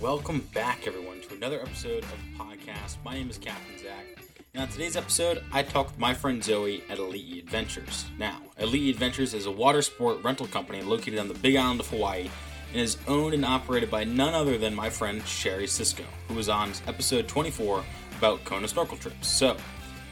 [0.00, 2.96] Welcome back, everyone, to another episode of the podcast.
[3.04, 4.06] My name is Captain Zach.
[4.54, 8.06] Now, today's episode, I talked with my friend Zoe at Elite Adventures.
[8.18, 11.88] Now, Elite Adventures is a water sport rental company located on the Big Island of
[11.90, 12.30] Hawaii
[12.72, 16.48] and is owned and operated by none other than my friend Sherry Cisco, who was
[16.48, 17.84] on episode 24
[18.16, 19.28] about Kona snorkel trips.
[19.28, 19.54] So,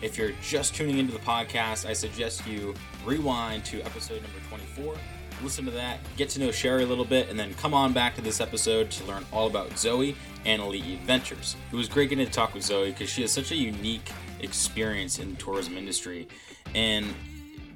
[0.02, 2.74] if you're just tuning into the podcast, I suggest you
[3.06, 4.96] rewind to episode number 24
[5.42, 8.14] listen to that, get to know Sherry a little bit, and then come on back
[8.16, 11.56] to this episode to learn all about Zoe and Elite Adventures.
[11.72, 14.10] It was great getting to talk with Zoe because she has such a unique
[14.40, 16.28] experience in the tourism industry
[16.74, 17.14] and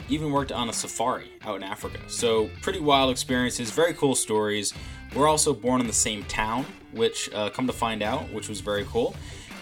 [0.08, 1.98] even worked on a safari out in Africa.
[2.08, 4.74] So, pretty wild experiences, very cool stories.
[5.14, 8.60] We're also born in the same town, which uh, come to find out, which was
[8.60, 9.14] very cool.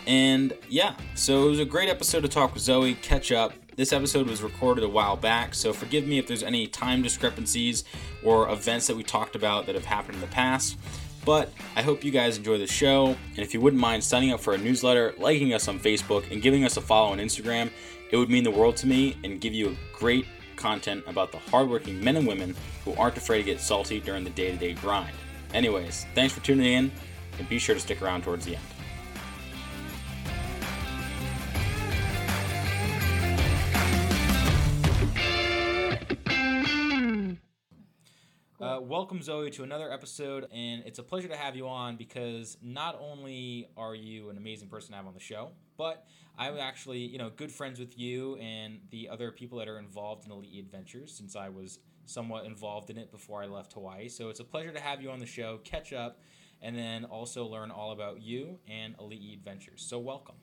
[0.07, 3.93] And yeah, so it was a great episode to talk with Zoe, catch up, this
[3.93, 7.85] episode was recorded a while back, so forgive me if there's any time discrepancies
[8.25, 10.77] or events that we talked about that have happened in the past.
[11.25, 14.41] But I hope you guys enjoy the show, and if you wouldn't mind signing up
[14.41, 17.71] for a newsletter, liking us on Facebook, and giving us a follow on Instagram,
[18.11, 20.27] it would mean the world to me and give you great
[20.57, 22.55] content about the hardworking men and women
[22.85, 25.15] who aren't afraid to get salty during the day to day grind.
[25.55, 26.93] Anyways, thanks for tuning in,
[27.39, 28.65] and be sure to stick around towards the end.
[38.61, 42.59] Uh, welcome, Zoe, to another episode, and it's a pleasure to have you on because
[42.61, 46.05] not only are you an amazing person to have on the show, but
[46.37, 50.27] I'm actually, you know, good friends with you and the other people that are involved
[50.27, 54.11] in Elite Adventures since I was somewhat involved in it before I left Hawaii.
[54.11, 56.21] So it's a pleasure to have you on the show, catch up,
[56.61, 59.83] and then also learn all about you and Elite Adventures.
[59.89, 60.37] So welcome.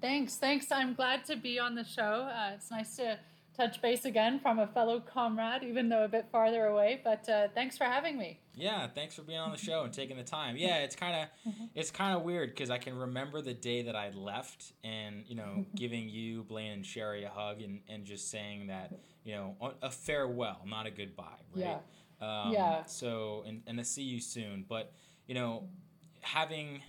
[0.00, 0.72] Thanks, thanks.
[0.72, 2.30] I'm glad to be on the show.
[2.32, 3.18] Uh, it's nice to
[3.58, 7.00] touch base again from a fellow comrade, even though a bit farther away.
[7.02, 8.40] But uh, thanks for having me.
[8.54, 10.56] Yeah, thanks for being on the show and taking the time.
[10.56, 11.64] Yeah, it's kind of mm-hmm.
[11.74, 15.34] it's kind of weird because I can remember the day that I left, and you
[15.34, 18.92] know, giving you, Blaine, and Sherry a hug, and and just saying that
[19.24, 21.64] you know a farewell, not a goodbye, right?
[21.64, 21.78] Yeah.
[22.20, 22.84] Um, yeah.
[22.86, 24.92] So and and to see you soon, but
[25.26, 25.64] you know,
[26.20, 26.82] having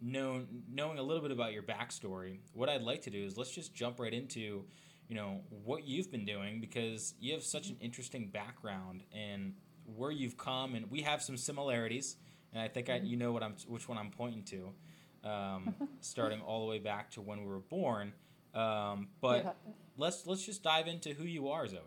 [0.00, 3.50] known knowing a little bit about your backstory, what I'd like to do is let's
[3.50, 4.64] just jump right into
[5.08, 9.54] you know what you've been doing because you have such an interesting background and
[9.96, 12.16] where you've come and we have some similarities
[12.52, 16.40] and I think I, you know what I'm which one I'm pointing to um, starting
[16.40, 18.12] all the way back to when we were born
[18.54, 19.50] um, but yeah.
[19.96, 21.80] let's let's just dive into who you are Zoe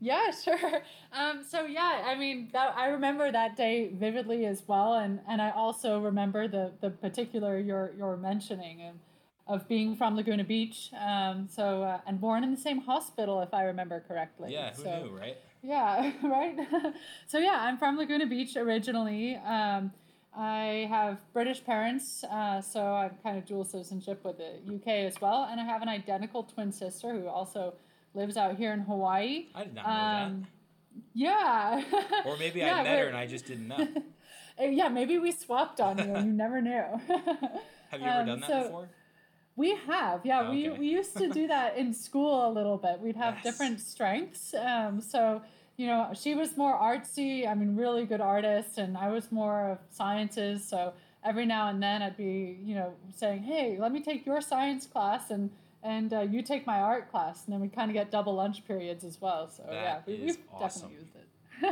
[0.00, 0.82] yeah, sure.
[1.12, 5.40] Um, so yeah, I mean, that, I remember that day vividly as well, and, and
[5.40, 8.98] I also remember the, the particular you're you're mentioning, and
[9.46, 10.90] of being from Laguna Beach.
[10.98, 14.52] Um, so uh, and born in the same hospital, if I remember correctly.
[14.52, 15.36] Yeah, who so, knew, right?
[15.62, 16.56] Yeah, right.
[17.26, 19.36] so yeah, I'm from Laguna Beach originally.
[19.36, 19.92] Um,
[20.36, 25.20] I have British parents, uh, so I'm kind of dual citizenship with the UK as
[25.20, 27.74] well, and I have an identical twin sister who also
[28.14, 29.46] lives out here in Hawaii.
[29.54, 30.48] I did not know um, that.
[31.14, 31.84] Yeah.
[32.26, 33.86] or maybe yeah, I met her and I just didn't know.
[34.60, 36.82] yeah, maybe we swapped on you and you never knew.
[37.90, 38.88] have you ever um, done that so, before?
[39.56, 40.42] We have, yeah.
[40.42, 40.70] Okay.
[40.70, 43.00] We, we used to do that in school a little bit.
[43.00, 43.44] We'd have yes.
[43.44, 44.54] different strengths.
[44.54, 45.42] Um, so,
[45.76, 49.70] you know, she was more artsy, I mean, really good artist, and I was more
[49.70, 50.64] of sciences.
[50.66, 50.92] So
[51.24, 54.86] every now and then I'd be, you know, saying, hey, let me take your science
[54.86, 55.50] class and
[55.82, 57.44] and uh, you take my art class.
[57.44, 59.50] And then we kind of get double lunch periods as well.
[59.50, 60.80] So, that yeah, we, have awesome.
[60.88, 61.28] definitely used it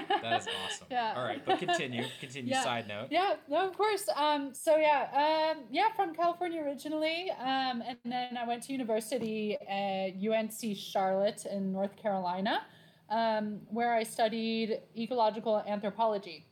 [0.09, 0.87] that is awesome.
[0.91, 1.15] yeah.
[1.17, 2.05] All right, but continue.
[2.21, 2.51] Continue.
[2.51, 2.63] Yeah.
[2.63, 3.09] Side note.
[3.11, 3.35] Yeah.
[3.49, 4.09] No, of course.
[4.17, 4.55] Um.
[4.55, 5.53] So yeah.
[5.55, 5.65] Um.
[5.71, 5.93] Yeah.
[5.95, 7.31] From California originally.
[7.39, 7.83] Um.
[7.87, 12.63] And then I went to university at UNC Charlotte in North Carolina,
[13.11, 16.47] um, where I studied ecological anthropology.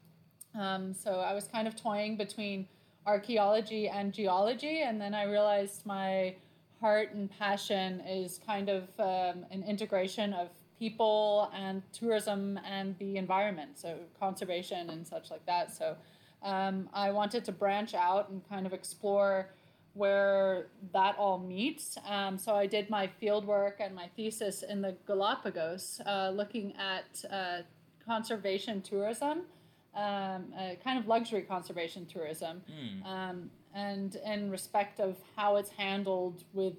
[0.59, 0.95] Um.
[0.95, 2.69] So I was kind of toying between
[3.07, 6.35] archaeology and geology, and then I realized my
[6.81, 10.49] heart and passion is kind of um, an integration of
[10.81, 15.77] people and tourism and the environment, so conservation and such like that.
[15.77, 15.95] So
[16.43, 19.51] um, I wanted to branch out and kind of explore
[19.93, 21.99] where that all meets.
[22.09, 26.73] Um, so I did my field work and my thesis in the Galapagos, uh, looking
[26.77, 27.63] at uh,
[28.07, 29.43] conservation tourism,
[29.95, 33.05] um, uh, kind of luxury conservation tourism, mm.
[33.05, 36.75] um, and in respect of how it's handled with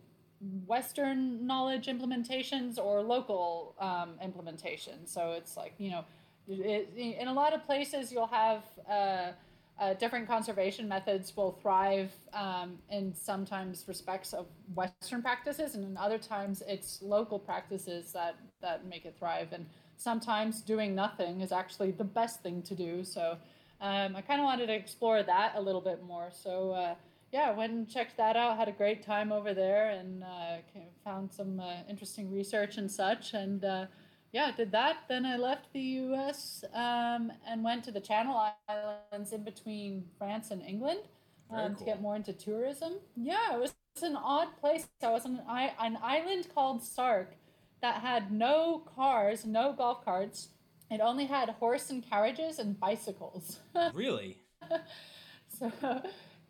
[0.66, 5.10] Western knowledge implementations or local um, implementations.
[5.10, 6.06] So it's like, you know,
[6.48, 9.32] it, in a lot of places you'll have uh,
[9.80, 14.46] uh, different conservation methods will thrive um, in sometimes respects of
[14.76, 19.50] Western practices, and in other times it's local practices that, that make it thrive.
[19.54, 19.66] And
[19.98, 23.04] sometimes doing nothing is actually the best thing to do.
[23.04, 23.38] So
[23.80, 26.30] um, I kind of wanted to explore that a little bit more.
[26.32, 26.96] So uh,
[27.32, 28.58] yeah, I went and checked that out.
[28.58, 30.58] Had a great time over there and uh,
[31.04, 33.34] found some uh, interesting research and such.
[33.34, 33.86] And uh,
[34.34, 34.98] yeah, did that.
[35.08, 36.64] Then I left the U.S.
[36.74, 41.02] Um, and went to the Channel Islands in between France and England
[41.50, 41.76] um, cool.
[41.76, 42.94] to get more into tourism.
[43.16, 44.88] Yeah, it was an odd place.
[45.02, 47.36] I was on an island called Sark
[47.82, 50.50] that had no cars, no golf carts.
[50.90, 53.60] It only had horse and carriages and bicycles.
[53.94, 54.38] really?
[55.60, 55.72] so,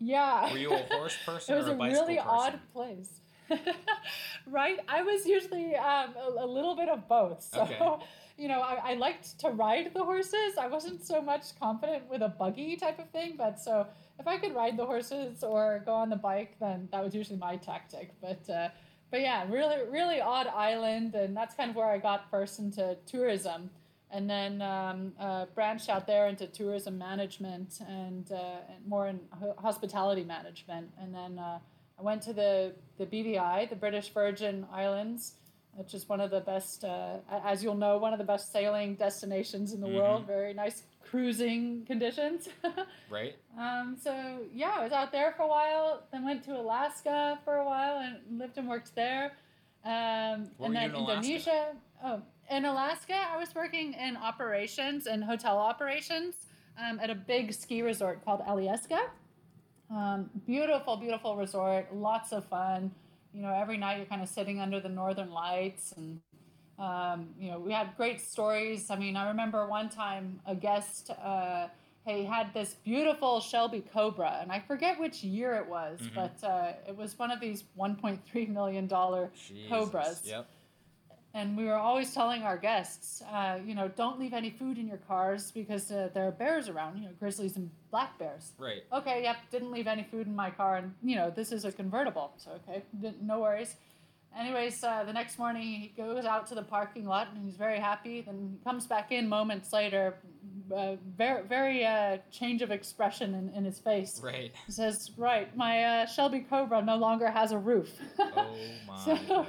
[0.02, 0.50] yeah.
[0.50, 2.28] Were you a horse person it was a, a really person?
[2.28, 3.20] odd place.
[4.46, 4.78] right?
[4.88, 7.42] I was usually um, a, a, little bit of both.
[7.42, 7.78] So, okay.
[8.38, 10.56] you know, I, I liked to ride the horses.
[10.58, 13.86] I wasn't so much confident with a buggy type of thing, but so
[14.18, 17.38] if I could ride the horses or go on the bike, then that was usually
[17.38, 18.12] my tactic.
[18.20, 18.68] But uh,
[19.10, 22.96] but yeah, really really odd island, and that's kind of where I got first into
[23.06, 23.70] tourism,
[24.12, 29.20] and then um, uh, branched out there into tourism management and, uh, and more in
[29.58, 31.58] hospitality management, and then uh,
[31.98, 35.34] I went to the the BVI, the British Virgin Islands.
[35.74, 37.16] Which is one of the best, uh,
[37.46, 39.96] as you'll know, one of the best sailing destinations in the mm-hmm.
[39.96, 40.26] world.
[40.26, 40.82] Very nice
[41.12, 42.48] cruising conditions.
[43.10, 43.36] right.
[43.58, 44.12] Um, so
[44.52, 46.02] yeah, I was out there for a while.
[46.10, 49.32] Then went to Alaska for a while and lived and worked there.
[49.84, 51.74] Um, and then Indonesia.
[52.04, 56.34] Oh, in Alaska, I was working in operations and hotel operations
[56.78, 59.00] um, at a big ski resort called Alyeska.
[59.90, 61.94] Um, beautiful, beautiful resort.
[61.94, 62.92] Lots of fun.
[63.32, 66.20] You know, every night you're kind of sitting under the northern lights and
[66.78, 68.90] um, you know, we had great stories.
[68.90, 71.68] I mean, I remember one time a guest, uh,
[72.06, 76.14] he had this beautiful Shelby Cobra, and I forget which year it was, mm-hmm.
[76.16, 80.22] but uh, it was one of these $1.3 million Cobras.
[80.24, 80.48] Yep.
[81.34, 84.86] And we were always telling our guests, uh, you know, don't leave any food in
[84.86, 88.52] your cars because uh, there are bears around, you know, grizzlies and black bears.
[88.58, 88.82] Right.
[88.92, 90.76] Okay, yep, didn't leave any food in my car.
[90.76, 92.32] And, you know, this is a convertible.
[92.36, 92.82] So, okay,
[93.22, 93.76] no worries.
[94.38, 97.78] Anyways, uh, the next morning he goes out to the parking lot and he's very
[97.78, 98.22] happy.
[98.22, 100.14] Then he comes back in moments later,
[100.74, 104.20] uh, very very uh, change of expression in, in his face.
[104.22, 104.52] Right.
[104.64, 108.56] He says, "Right, my uh, Shelby Cobra no longer has a roof." oh
[108.86, 109.04] my.
[109.04, 109.46] so,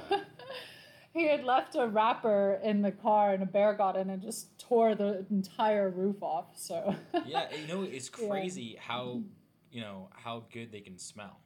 [1.14, 4.58] he had left a wrapper in the car and a bear got in and just
[4.58, 6.46] tore the entire roof off.
[6.56, 6.94] So.
[7.26, 8.80] yeah, you know it's crazy yeah.
[8.82, 9.22] how
[9.70, 11.40] you know how good they can smell.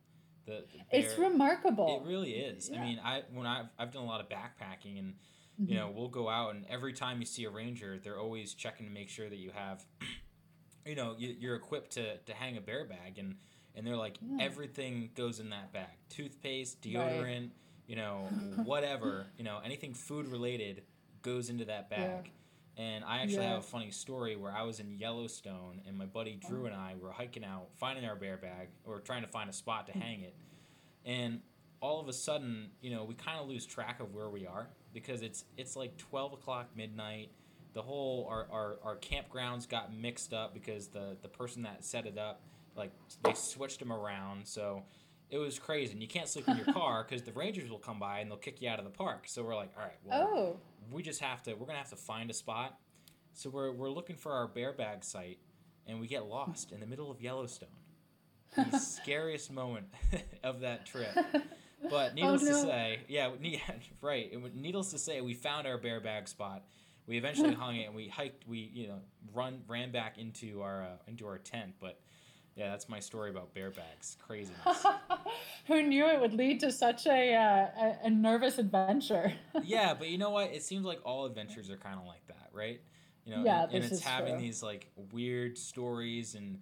[0.47, 2.03] The, the it's remarkable.
[2.03, 2.71] It really is.
[2.73, 2.81] Yeah.
[2.81, 5.15] I mean, I when I've I've done a lot of backpacking and
[5.61, 5.71] mm-hmm.
[5.71, 8.87] you know we'll go out and every time you see a ranger, they're always checking
[8.87, 9.85] to make sure that you have,
[10.87, 13.37] you know, you, are equipped to to hang a bear bag and
[13.75, 14.43] and they're like yeah.
[14.43, 17.51] everything goes in that bag, toothpaste, deodorant, right.
[17.89, 18.29] You know,
[18.65, 20.83] whatever, you know, anything food related
[21.23, 22.31] goes into that bag.
[22.77, 22.85] Yeah.
[22.85, 23.55] And I actually yeah.
[23.55, 26.67] have a funny story where I was in Yellowstone and my buddy Drew oh.
[26.67, 29.87] and I were hiking out, finding our bear bag or trying to find a spot
[29.87, 30.01] to hmm.
[30.01, 30.37] hang it.
[31.05, 31.41] And
[31.81, 34.69] all of a sudden, you know, we kind of lose track of where we are
[34.93, 37.31] because it's it's like 12 o'clock midnight.
[37.73, 42.07] The whole our, our, our campgrounds got mixed up because the, the person that set
[42.07, 42.43] it up,
[42.77, 42.93] like
[43.25, 44.47] they switched them around.
[44.47, 44.85] So
[45.31, 45.93] it was crazy.
[45.93, 48.39] And you can't sleep in your car because the rangers will come by and they'll
[48.39, 49.25] kick you out of the park.
[49.27, 50.57] So we're like, all right, well, oh
[50.91, 51.55] we just have to.
[51.55, 52.79] We're gonna have to find a spot.
[53.35, 55.39] So we're we're looking for our bear bag site,
[55.87, 57.69] and we get lost in the middle of Yellowstone.
[58.57, 59.87] The scariest moment
[60.43, 61.17] of that trip.
[61.91, 62.53] But needless oh, no.
[62.53, 63.31] to say, yeah,
[64.01, 64.33] right.
[64.55, 66.65] Needless to say, we found our bear bag spot.
[67.07, 68.47] We eventually hung it, and we hiked.
[68.47, 69.01] We you know
[69.33, 72.01] run ran back into our uh, into our tent, but
[72.59, 74.17] yeah, that's my story about bear bags.
[74.27, 74.85] Craziness.
[75.69, 79.33] Who knew it would lead to such a, uh, a, nervous adventure?
[79.63, 80.51] yeah, but you know what?
[80.53, 82.81] It seems like all adventures are kind of like that, right?
[83.25, 84.43] You know, yeah, and, and it's having true.
[84.43, 86.59] these like weird stories and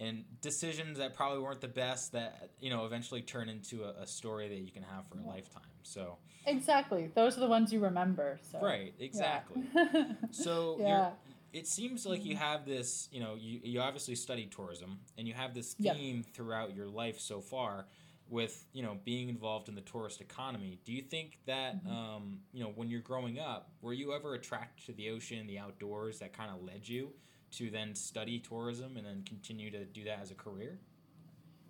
[0.00, 4.06] and decisions that probably weren't the best that you know eventually turn into a, a
[4.06, 5.62] story that you can have for a lifetime.
[5.84, 8.40] So exactly, those are the ones you remember.
[8.50, 8.58] So.
[8.60, 8.94] Right.
[8.98, 9.62] Exactly.
[9.74, 10.04] Yeah.
[10.32, 11.10] so yeah
[11.56, 12.44] it seems like you mm-hmm.
[12.44, 16.34] have this you know you, you obviously studied tourism and you have this theme yep.
[16.34, 17.86] throughout your life so far
[18.28, 21.96] with you know being involved in the tourist economy do you think that mm-hmm.
[21.96, 25.58] um, you know when you're growing up were you ever attracted to the ocean the
[25.58, 27.10] outdoors that kind of led you
[27.50, 30.78] to then study tourism and then continue to do that as a career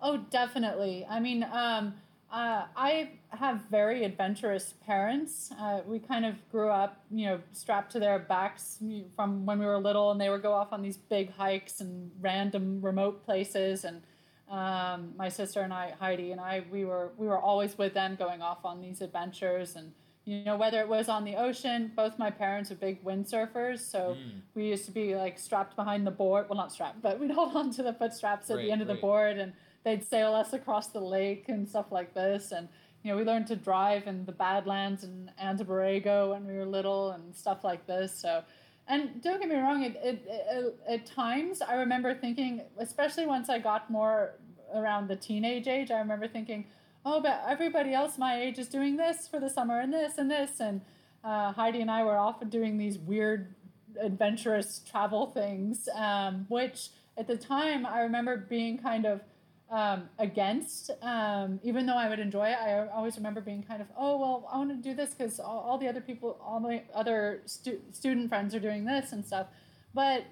[0.01, 1.93] oh definitely i mean um,
[2.31, 5.51] uh, I have very adventurous parents.
[5.59, 8.79] Uh, we kind of grew up, you know, strapped to their backs
[9.15, 12.11] from when we were little, and they would go off on these big hikes and
[12.19, 13.85] random remote places.
[13.85, 14.01] And
[14.49, 18.15] um, my sister and I, Heidi and I, we were we were always with them,
[18.17, 19.93] going off on these adventures and
[20.25, 24.17] you know, whether it was on the ocean, both my parents are big windsurfers, so
[24.19, 24.41] Mm.
[24.55, 26.49] we used to be like strapped behind the board.
[26.49, 28.81] Well, not strapped, but we'd hold on to the foot straps at Right, the end
[28.81, 29.53] of the board, and
[29.87, 32.51] they'd sail us across the lake and stuff like this.
[32.51, 32.67] And
[33.03, 37.11] you know, we learned to drive in the Badlands and Anza-Borrego when we were little
[37.11, 38.13] and stuff like this.
[38.13, 38.43] So,
[38.89, 43.49] and don't get me wrong, it, it, it, at times I remember thinking, especially once
[43.49, 44.33] I got more
[44.75, 46.65] around the teenage age, I remember thinking,
[47.05, 50.29] oh, but everybody else my age is doing this for the summer and this and
[50.29, 50.59] this.
[50.59, 50.81] And
[51.23, 53.55] uh, Heidi and I were often doing these weird,
[54.01, 59.21] adventurous travel things, um, which at the time I remember being kind of
[59.69, 62.57] um, against, um, even though I would enjoy it.
[62.57, 65.59] I always remember being kind of, oh, well, I want to do this because all,
[65.59, 69.47] all the other people, all my other stu- student friends are doing this and stuff.
[69.93, 70.25] But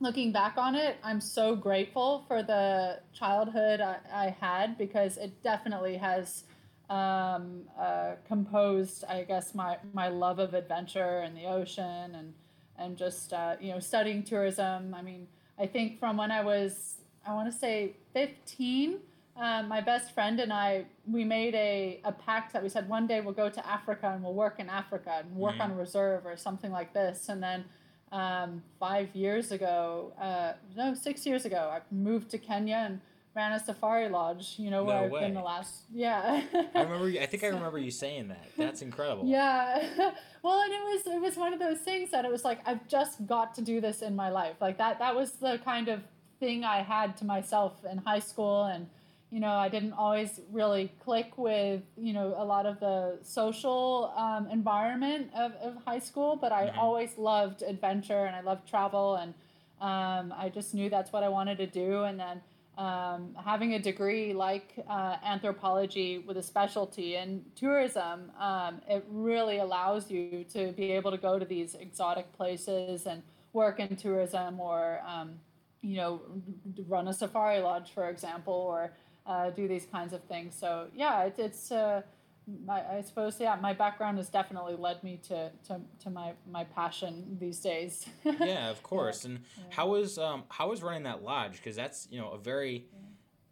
[0.00, 5.42] looking back on it, I'm so grateful for the childhood I, I had because it
[5.42, 6.44] definitely has
[6.88, 12.34] um, uh, composed, I guess, my, my love of adventure and the ocean and
[12.78, 14.94] and just uh, you know studying tourism.
[14.94, 15.26] I mean,
[15.58, 18.98] I think from when I was, I want to say 15.
[19.36, 23.06] Um, my best friend and I, we made a, a pact that we said one
[23.06, 25.60] day we'll go to Africa and we'll work in Africa and work Mhm.
[25.60, 27.28] on a reserve or something like this.
[27.28, 27.64] And then
[28.10, 33.00] um, five years ago, uh, no, six years ago, I moved to Kenya and
[33.36, 34.54] ran a safari lodge.
[34.58, 36.42] You know, where No I've been the last, yeah.
[36.74, 37.06] I remember.
[37.20, 38.48] I think I remember you saying that.
[38.56, 39.24] That's incredible.
[39.26, 39.78] Yeah.
[40.42, 42.88] well, and it was it was one of those things that it was like I've
[42.88, 44.56] just got to do this in my life.
[44.60, 46.00] Like that that was the kind of
[46.40, 48.88] thing I had to myself in high school and
[49.30, 54.10] you know, I didn't always really click with, you know, a lot of the social
[54.16, 56.78] um, environment of, of high school, but I Mhm.
[56.78, 59.34] always loved adventure and I loved travel and
[59.80, 62.04] um, I just knew that's what I wanted to do.
[62.04, 62.40] And then
[62.78, 69.58] um, having a degree like uh, anthropology with a specialty in tourism, um, it really
[69.58, 74.58] allows you to be able to go to these exotic places and work in tourism
[74.58, 75.38] or, um,
[75.82, 76.20] you know,
[76.86, 78.92] run a safari lodge, for example, or
[79.26, 80.54] uh, do these kinds of things.
[80.58, 81.70] So, yeah, it, it's.
[81.72, 82.02] Uh,
[82.64, 86.64] my, I suppose, yeah, my background has definitely led me to, to, to my, my
[86.64, 88.06] passion these days.
[88.40, 89.26] yeah, of course.
[89.26, 89.64] And Yeah.
[89.68, 91.56] how was um how was running that lodge?
[91.58, 92.86] Because that's you know a very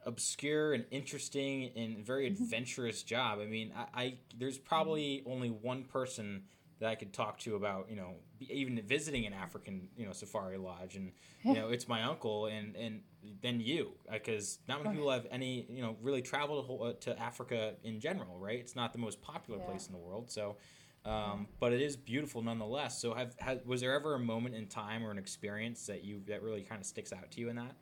[0.06, 2.44] obscure and interesting and very Mm-hmm.
[2.44, 3.38] adventurous job.
[3.40, 6.44] I mean, I, I there's probably only one person
[6.80, 10.58] that I could talk to about you know even visiting an African you know safari
[10.58, 11.12] lodge, and
[11.48, 13.00] you know it's my uncle and and
[13.42, 17.20] then you because not many people have any you know really traveled to, uh, to
[17.20, 18.58] Africa in general, right?
[18.58, 19.64] It's not the most popular Yeah.
[19.64, 20.56] place in the world, so.
[21.04, 23.00] Um, but it is beautiful nonetheless.
[23.00, 26.20] So, have, have was there ever a moment in time or an experience that you
[26.26, 27.76] that really kind of sticks out to you in that?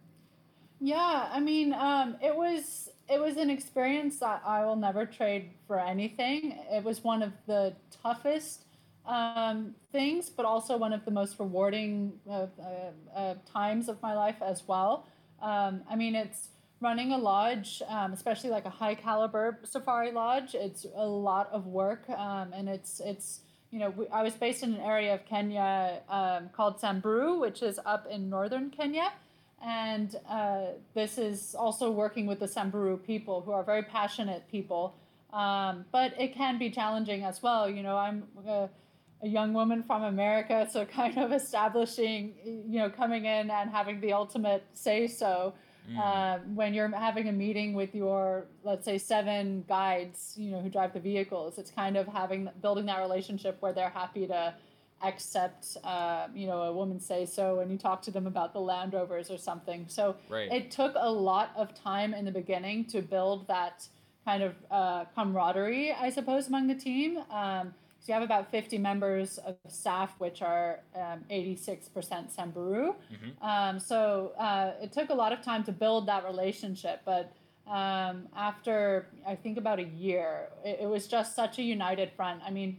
[0.81, 5.53] Yeah, I mean, um, it was it was an experience that I will never trade
[5.67, 6.59] for anything.
[6.71, 8.64] It was one of the toughest
[9.07, 14.15] um, things, but also one of the most rewarding uh, uh, uh, times of my
[14.15, 15.07] life as well.
[15.43, 16.49] Um, I mean, it's
[16.81, 20.55] running a lodge, um, especially like a high caliber safari lodge.
[20.55, 24.63] It's a lot of work, um, and it's it's you know we, I was based
[24.63, 29.13] in an area of Kenya um, called Samburu, which is up in northern Kenya.
[29.67, 34.95] And uh, this is also working with the Samburu people, who are very passionate people.
[35.33, 37.69] Um, but it can be challenging as well.
[37.69, 38.25] You know, I'm
[39.25, 44.01] a, young woman from America, so kind of establishing, you know, coming in and having
[44.01, 45.55] the ultimate say so.
[45.91, 45.99] Mm.
[45.99, 50.71] Uh, when you're having a meeting with your, let's say, seven guides, you know, who
[50.71, 54.55] drive the vehicles, it's kind of having building that relationship where they're happy to
[55.03, 58.61] accept, uh, you know, a woman say so, and you talk to them about the
[58.61, 59.85] Land Rovers or something.
[59.89, 60.51] So Right.
[60.51, 63.87] it took a lot of time in the beginning to build that
[64.25, 67.23] kind of uh, camaraderie, I suppose, among the team.
[67.31, 72.93] Um, so you have about 50 members of staff, which are um, 86% Samburu.
[73.11, 73.43] Mhm.
[73.43, 77.33] Um, so uh, it took a lot of time to build that relationship, but
[77.67, 82.43] um, after I think about a year, it, it was just such a united front.
[82.47, 82.79] I mean,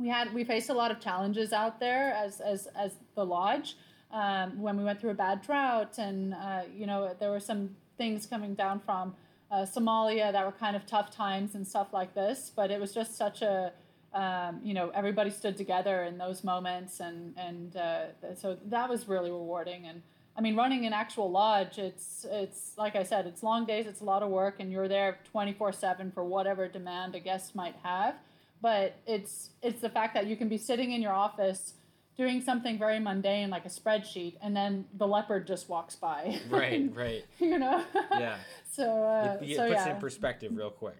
[0.00, 3.76] we had we faced a lot of challenges out there as as as the lodge
[4.10, 7.76] um, when we went through a bad drought, and uh, you know there were some
[7.96, 9.14] things coming down from
[9.52, 12.50] uh, Somalia that were kind of tough times and stuff like this.
[12.56, 13.72] But it was just such a
[14.14, 18.04] um, you know everybody stood together in those moments, and and uh,
[18.36, 19.86] so that was really rewarding.
[19.86, 20.02] And
[20.36, 24.00] I mean, running an actual lodge, it's it's like I said, it's long days, it's
[24.00, 27.54] a lot of work, and you're there twenty four seven for whatever demand a guest
[27.54, 28.14] might have
[28.62, 31.74] but it's it's the fact that you can be sitting in your office
[32.16, 36.90] doing something very mundane like a spreadsheet and then the leopard just walks by Right,
[36.94, 37.24] right.
[37.38, 38.36] you know Yeah.
[38.72, 40.96] so uh, it, it so puts yeah it in perspective real quick.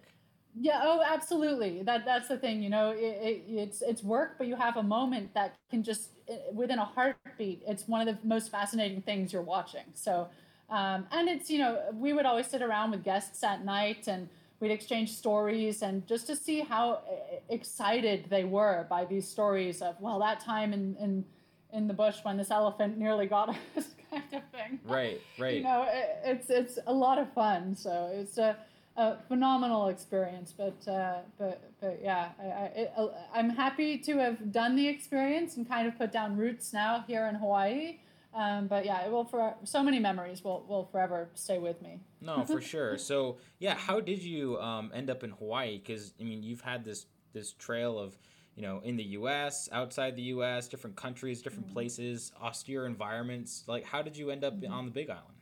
[0.57, 0.81] Yeah.
[0.83, 1.83] Oh, absolutely.
[1.83, 2.63] That that's the thing.
[2.63, 6.11] You know, it, it, it's it's work, but you have a moment that can just
[6.29, 7.63] eh, within a heartbeat.
[7.67, 9.83] It's one of the most fascinating things you're watching.
[9.93, 10.29] So,
[10.69, 14.29] um, and it's you know we would always sit around with guests at night and
[14.61, 19.27] we'd exchange stories and just to see how eh, eh, excited they were by these
[19.27, 21.25] stories of well that time in in
[21.73, 24.79] in the bush when this elephant nearly got us kind of thing.
[24.85, 25.19] Right.
[25.37, 25.55] Right.
[25.55, 27.75] You know, it, it's it's a lot of fun.
[27.75, 28.57] So it's a
[28.97, 30.53] a phenomenal experience.
[30.55, 34.87] But uh, but but yeah, I, I it, uh, I'm happy to have done the
[34.87, 37.99] experience and kind of put down roots now here in Hawaii.
[38.33, 42.01] Um, but yeah, it will for so many memories will will forever stay with me.
[42.21, 42.97] No, for sure.
[42.97, 45.77] So yeah, how did you um, end up in Hawaii?
[45.77, 48.17] Because I mean, you've had this this trail of
[48.55, 51.75] you know in the U.S., outside the U.S., different countries, different mm-hmm.
[51.75, 53.63] places, austere environments.
[53.67, 54.71] Like, how did you end up mm-hmm.
[54.71, 55.35] on the Big Island?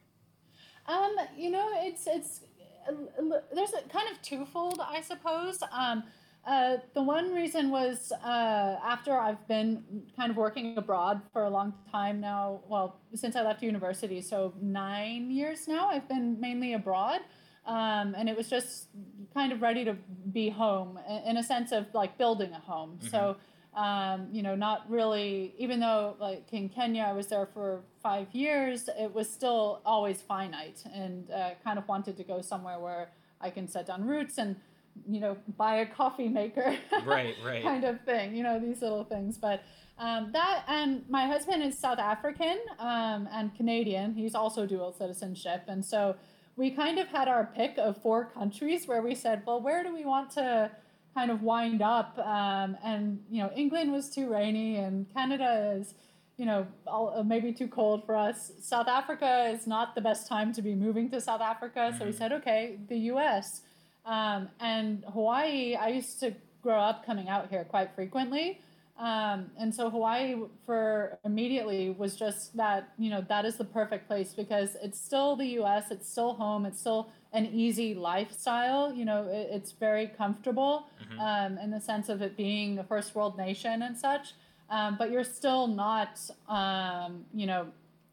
[0.85, 2.41] Um, you know, it's it's
[3.53, 5.59] there's a kind of twofold, I suppose.
[5.71, 6.03] Um,
[6.45, 9.83] uh, the one reason was uh, after I've been
[10.17, 14.53] kind of working abroad for a long time now, well, since I left university, so
[14.61, 17.21] nine years now, I've been mainly abroad.
[17.65, 18.87] Um, and it was just
[19.33, 19.95] kind of ready to
[20.33, 22.97] be home in a sense of like building a home.
[22.97, 23.07] Mm-hmm.
[23.07, 23.37] So
[23.75, 28.27] um, you know, not really, even though like in Kenya, I was there for five
[28.31, 33.09] years, it was still always finite and uh, kind of wanted to go somewhere where
[33.41, 34.55] I can set down roots and,
[35.07, 36.77] you know, buy a coffee maker.
[37.05, 37.63] right, right.
[37.63, 39.37] kind of thing, you know, these little things.
[39.37, 39.63] But
[39.97, 44.13] um, that, and my husband is South African um, and Canadian.
[44.13, 45.63] He's also dual citizenship.
[45.67, 46.15] And so
[46.55, 49.93] we kind of had our pick of four countries where we said, well, where do
[49.93, 50.71] we want to,
[51.13, 52.17] kind of wind up.
[52.19, 55.93] Um, and you know, England was too rainy, and Canada is,
[56.37, 58.51] you know, all, uh, maybe too cold for us.
[58.61, 62.11] South Africa is not the best time to be moving to South Africa, so we
[62.11, 62.17] mm-hmm.
[62.17, 63.61] said, okay, the U.S.
[64.05, 65.75] Um, and Hawaii.
[65.75, 68.59] I used to grow up coming out here quite frequently.
[68.97, 74.07] Um, and so Hawaii for immediately was just that, you know, that is the perfect
[74.07, 78.93] place because it's still the US, it's still home, it's still an easy lifestyle.
[78.93, 81.19] You know, it, it's very comfortable mm-hmm.
[81.19, 84.33] um, in the sense of it being a first world nation and such.
[84.69, 87.67] Um, but you're still not, um, you know,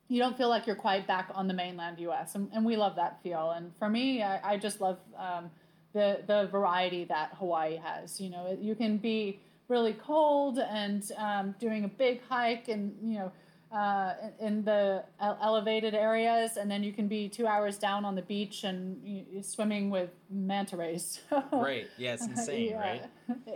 [0.09, 2.35] you don't feel like you're quite back on the mainland US.
[2.35, 3.53] And, and we love that feel.
[3.53, 5.51] And for me, I, I just love um,
[5.93, 8.21] the, the variety that Hawaii has.
[8.21, 13.19] You know, you can be really cold and um, doing a big hike and you
[13.21, 13.33] know
[13.73, 18.23] uh, in the elevated areas, and then you can be two hours down on the
[18.23, 21.21] beach and swimming with manta rays.
[21.53, 21.89] right.
[21.97, 22.79] Yeah, it's insane, yeah.
[22.79, 23.05] right?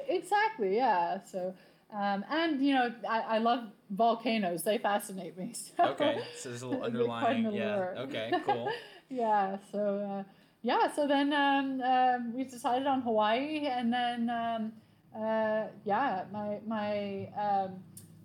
[0.09, 0.77] Exactly.
[0.77, 1.19] Yeah.
[1.25, 1.55] So.
[1.93, 5.55] Um, and you know, I, I love volcanoes; they fascinate me.
[5.77, 5.85] So.
[5.91, 7.95] Okay, so there's a little underlying, yeah.
[7.99, 8.69] Okay, cool.
[9.09, 9.59] yeah.
[9.71, 10.23] So, uh,
[10.63, 10.93] yeah.
[10.93, 14.73] So then um, uh, we decided on Hawaii, and then um,
[15.17, 17.77] uh, yeah, my my um,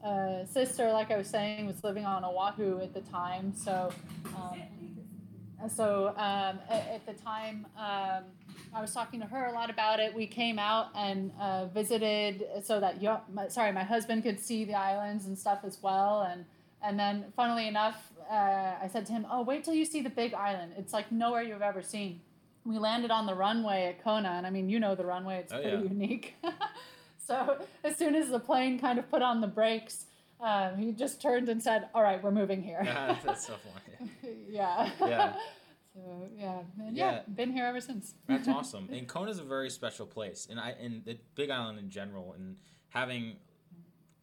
[0.03, 3.53] uh, sister, like I was saying, was living on Oahu at the time.
[3.53, 3.91] So,
[4.35, 4.61] um,
[5.69, 8.23] so um, at, at, the time, um,
[8.73, 10.13] I was talking to her a lot about it.
[10.13, 14.63] We came out and uh, visited so that you, my, sorry, my husband could see
[14.63, 16.21] the islands and stuff as well.
[16.21, 16.45] And
[16.81, 20.09] and then, funnily enough, uh, I said to him, "Oh, wait till you see the
[20.09, 20.73] Big Island.
[20.77, 22.21] It's like nowhere you've ever seen."
[22.65, 25.51] we landed on the runway at Kona, and I mean, you know the runway; it's
[25.51, 25.83] oh, pretty yeah.
[25.83, 26.35] unique.
[27.29, 30.07] so as soon as the plane kind of put on the brakes,
[30.41, 32.81] um, he just turned and said, "All right, we're moving here."
[33.23, 34.11] that's so funny.
[34.49, 34.89] yeah.
[34.99, 35.33] Yeah.
[35.95, 38.13] So yeah, and yeah, yeah, been here ever since.
[38.27, 38.87] That's awesome.
[38.91, 42.33] And Kona is a very special place, and I and the Big Island in general,
[42.33, 42.57] and
[42.89, 43.37] having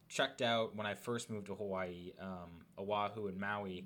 [0.07, 3.85] checked out when I first moved to Hawaii, um, Oahu and Maui,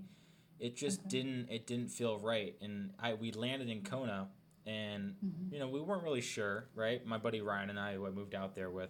[0.60, 1.10] it just okay.
[1.10, 2.56] didn't it didn't feel right.
[2.62, 4.30] And I we landed in Kona,
[4.66, 5.54] and mm-hmm.
[5.54, 8.36] you know we weren't really sure right my buddy ryan and i who i moved
[8.36, 8.90] out there with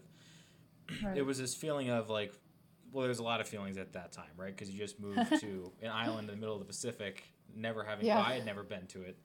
[1.03, 1.17] right.
[1.17, 2.33] it was this feeling of like
[2.91, 5.71] well there's a lot of feelings at that time right because you just moved to
[5.81, 7.23] an island in the middle of the pacific
[7.55, 8.19] never having yeah.
[8.19, 9.17] i had never been to it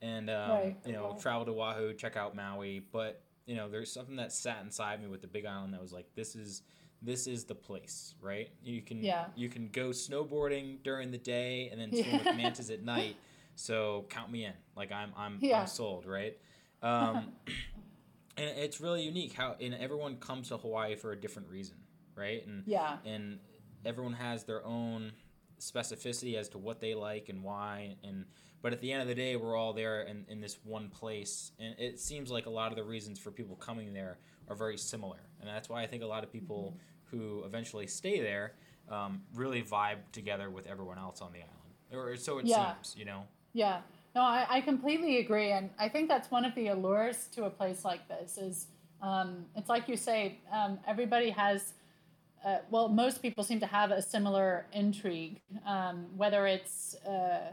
[0.00, 0.76] and um, right.
[0.84, 4.62] you know travel to oahu check out maui but you know there's something that sat
[4.62, 6.62] inside me with the big island that was like this is
[7.00, 9.26] this is the place right you can yeah.
[9.34, 12.18] you can go snowboarding during the day and then swim yeah.
[12.18, 13.16] with mantas at night
[13.54, 14.52] so count me in.
[14.76, 15.60] Like I'm I'm, yeah.
[15.60, 16.36] I'm sold, right?
[16.82, 17.32] Um,
[18.36, 21.76] and it's really unique how and everyone comes to Hawaii for a different reason,
[22.16, 22.46] right?
[22.46, 23.38] And yeah, and
[23.84, 25.12] everyone has their own
[25.60, 28.24] specificity as to what they like and why and
[28.62, 31.52] but at the end of the day we're all there in, in this one place
[31.60, 34.18] and it seems like a lot of the reasons for people coming there
[34.48, 37.16] are very similar and that's why i think a lot of people mm-hmm.
[37.16, 38.54] who eventually stay there
[38.90, 42.74] um, really vibe together with everyone else on the island or so it yeah.
[42.74, 43.80] seems you know yeah.
[44.14, 47.50] No, I, I completely agree, and I think that's one of the allures to a
[47.50, 48.36] place like this.
[48.36, 48.66] Is
[49.00, 51.72] um, it's like you say, um, everybody has.
[52.44, 57.52] Uh, well, most people seem to have a similar intrigue, um, whether it's uh,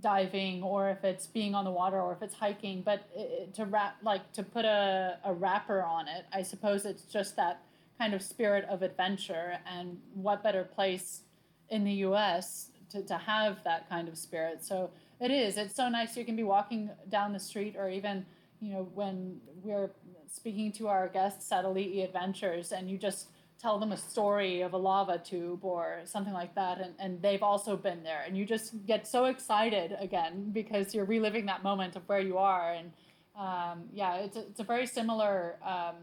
[0.00, 2.82] diving or if it's being on the water or if it's hiking.
[2.82, 7.04] But it, to wrap, like to put a, a wrapper on it, I suppose it's
[7.04, 7.62] just that
[7.98, 9.58] kind of spirit of adventure.
[9.66, 11.22] And what better place
[11.70, 12.70] in the U.S.
[12.90, 14.62] to, to have that kind of spirit?
[14.62, 15.56] So it is.
[15.56, 16.16] It's so nice.
[16.16, 18.26] You can be walking down the street, or even,
[18.60, 19.90] you know, when we're
[20.30, 24.74] speaking to our guests at Elite Adventures, and you just tell them a story of
[24.74, 28.44] a lava tube or something like that, and, and they've also been there, and you
[28.44, 32.92] just get so excited again because you're reliving that moment of where you are, and
[33.38, 35.56] um, yeah, it's a, it's a very similar.
[35.64, 35.96] Um,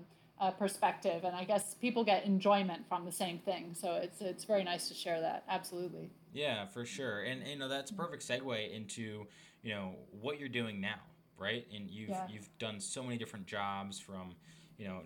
[0.43, 3.73] uh, perspective, and I guess people get enjoyment from the same thing.
[3.79, 5.45] So it's it's very nice to share that.
[5.47, 6.09] Absolutely.
[6.33, 9.25] Yeah, for sure, and you know that's a perfect segue into
[9.61, 10.99] you know what you're doing now,
[11.37, 11.65] right?
[11.73, 12.27] And you've yeah.
[12.29, 14.35] you've done so many different jobs from
[14.77, 14.99] you know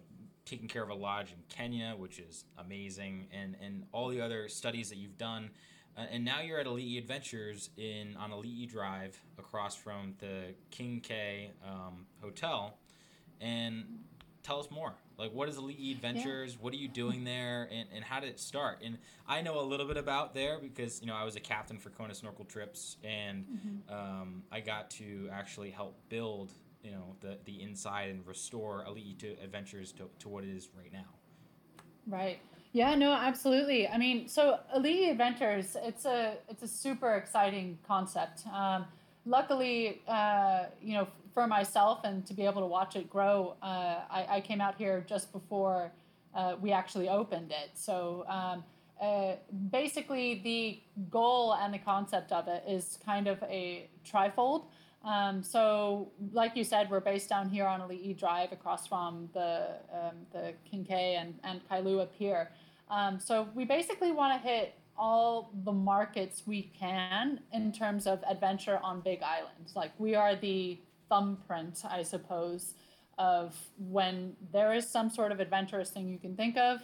[0.46, 4.50] taking care of a lodge in Kenya, which is amazing, and and all the other
[4.50, 5.52] studies that you've done.
[5.96, 11.00] Uh, and now you're at Elite Adventures in on Ali'i Drive across from the King
[11.00, 12.76] K um, Hotel.
[13.40, 14.00] And
[14.42, 14.96] tell us more.
[15.18, 16.54] Like, what is Elite Adventures?
[16.54, 16.58] Yeah.
[16.62, 17.68] What are you doing there?
[17.72, 18.82] And, and how did it start?
[18.84, 21.80] And I know a little bit about there because, you know, I was a captain
[21.80, 23.94] for Kona Snorkel Trips and mm-hmm.
[23.94, 26.52] um, I got to actually help build,
[26.84, 30.94] you know, the, the inside and restore Elite Adventures to, to what it is right
[30.94, 31.06] now.
[32.06, 32.40] Right.
[32.74, 33.88] Yeah, no, absolutely.
[33.88, 38.44] I mean, so Elite Adventures, it's a it's a super exciting concept.
[38.54, 38.86] Um,
[39.26, 44.00] luckily, uh, you know, for myself and to be able to watch it grow, uh,
[44.10, 45.92] I, I, came out here just before
[46.34, 47.70] uh, we actually opened it.
[47.76, 48.64] So um,
[49.00, 49.36] uh,
[49.70, 54.64] basically, the goal and the concept of it is kind of a trifold.
[55.06, 59.76] Um, so, like you said, we're based down here on Ali'i Drive across from the
[59.94, 62.50] um, the King Kam and, and Kailua Pier.
[62.90, 68.24] Um, so, we basically want to hit all the markets we can in terms of
[68.28, 69.72] adventure on Big Island.
[69.76, 72.74] Like, we are the thumbprint, I suppose,
[73.18, 76.82] of when there is some sort of adventurous thing you can think of,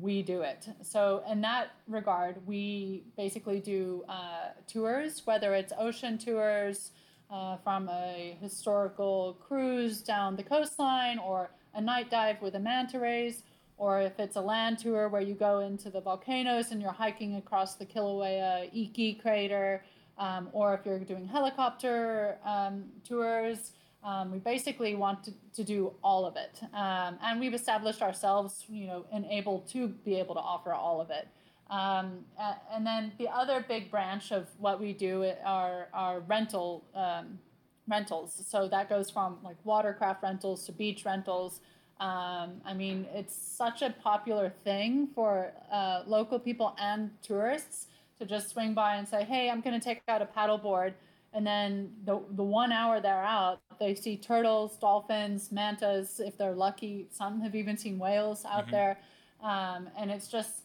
[0.00, 0.68] we do it.
[0.82, 6.90] So, in that regard, we basically do uh, tours, whether it's ocean tours
[7.30, 12.98] uh, from a historical cruise down the coastline or a night dive with a manta
[12.98, 13.42] rays,
[13.76, 17.36] or if it's a land tour where you go into the volcanoes and you're hiking
[17.36, 19.82] across the Kilauea Iki crater
[20.18, 23.72] um, or if you're doing helicopter um, tours.
[24.04, 26.60] Um, we basically want to, to do all of it.
[26.72, 31.00] Um, and we've established ourselves, you know, and able to be able to offer all
[31.00, 31.26] of it.
[31.70, 32.24] Um,
[32.72, 37.40] and then the other big branch of what we do are, are rental um,
[37.88, 38.40] rentals.
[38.46, 41.60] So that goes from like watercraft rentals to beach rentals.
[41.98, 47.86] Um, I mean, it's such a popular thing for uh, local people and tourists
[48.18, 50.94] to just swing by and say, hey, I'm going to take out a paddleboard.
[51.32, 56.18] And then the, the one hour they're out, they see turtles, dolphins, mantas.
[56.18, 58.70] If they're lucky, some have even seen whales out mm-hmm.
[58.70, 58.98] there.
[59.42, 60.62] Um, and it's just,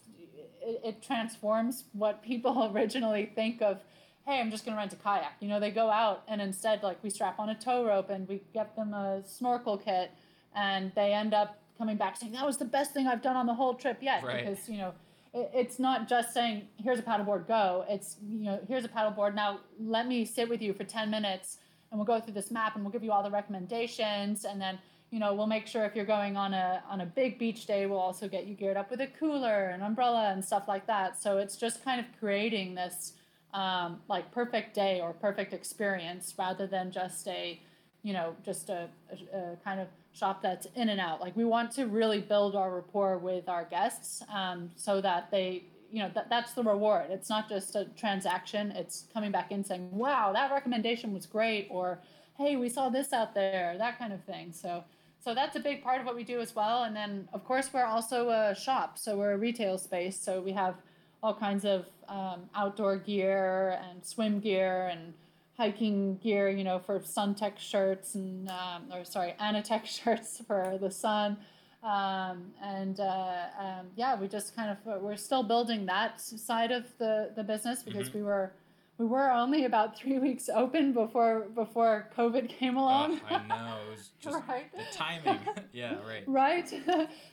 [0.62, 3.82] it, it transforms what people originally think of
[4.26, 5.34] hey, I'm just going to rent a kayak.
[5.40, 8.28] You know, they go out and instead, like, we strap on a tow rope and
[8.28, 10.12] we get them a snorkel kit,
[10.56, 13.48] and they end up coming back saying, that was the best thing I've done on
[13.48, 14.24] the whole trip yet.
[14.24, 14.46] Right.
[14.46, 14.94] Because, you know,
[15.34, 17.86] it's not just saying here's a paddleboard go.
[17.88, 21.58] It's you know here's a paddleboard now let me sit with you for 10 minutes
[21.90, 24.80] and we'll go through this map and we'll give you all the recommendations and then
[25.10, 27.86] you know we'll make sure if you're going on a on a big beach day
[27.86, 31.22] we'll also get you geared up with a cooler and umbrella and stuff like that.
[31.22, 33.14] So it's just kind of creating this
[33.54, 37.60] um, like perfect day or perfect experience rather than just a
[38.04, 38.90] you know just a,
[39.34, 41.22] a, a kind of shop that's in and out.
[41.22, 45.64] Like we want to really build our rapport with our guests um, so that they,
[45.92, 47.06] you know, that, that's the reward.
[47.10, 48.72] It's not just a transaction.
[48.72, 51.68] It's coming back in saying, wow, that recommendation was great.
[51.70, 52.00] Or,
[52.38, 54.52] hey, we saw this out there, that kind of thing.
[54.52, 54.84] So,
[55.24, 56.84] so that's a big part of what we do as well.
[56.84, 58.98] And then, of course, we're also a shop.
[58.98, 60.20] So we're a retail space.
[60.20, 60.76] So we have
[61.24, 65.14] all kinds of um, outdoor gear and swim gear and
[65.62, 70.90] hiking gear, you know, for SunTech shirts and, um, or sorry, Anatech shirts for the
[70.90, 71.38] sun.
[71.84, 76.86] Um, and uh, um, yeah, we just kind of, we're still building that side of
[76.98, 78.18] the, the business because mm-hmm.
[78.18, 78.54] we were,
[78.98, 83.22] we were only about three weeks open before before COVID came along.
[83.30, 84.66] Uh, I know it was just right?
[84.76, 85.40] the timing.
[85.74, 86.24] yeah, right.
[86.26, 86.74] Right.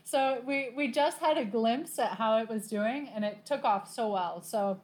[0.04, 3.64] so we we just had a glimpse at how it was doing, and it took
[3.64, 4.42] off so well.
[4.42, 4.80] So,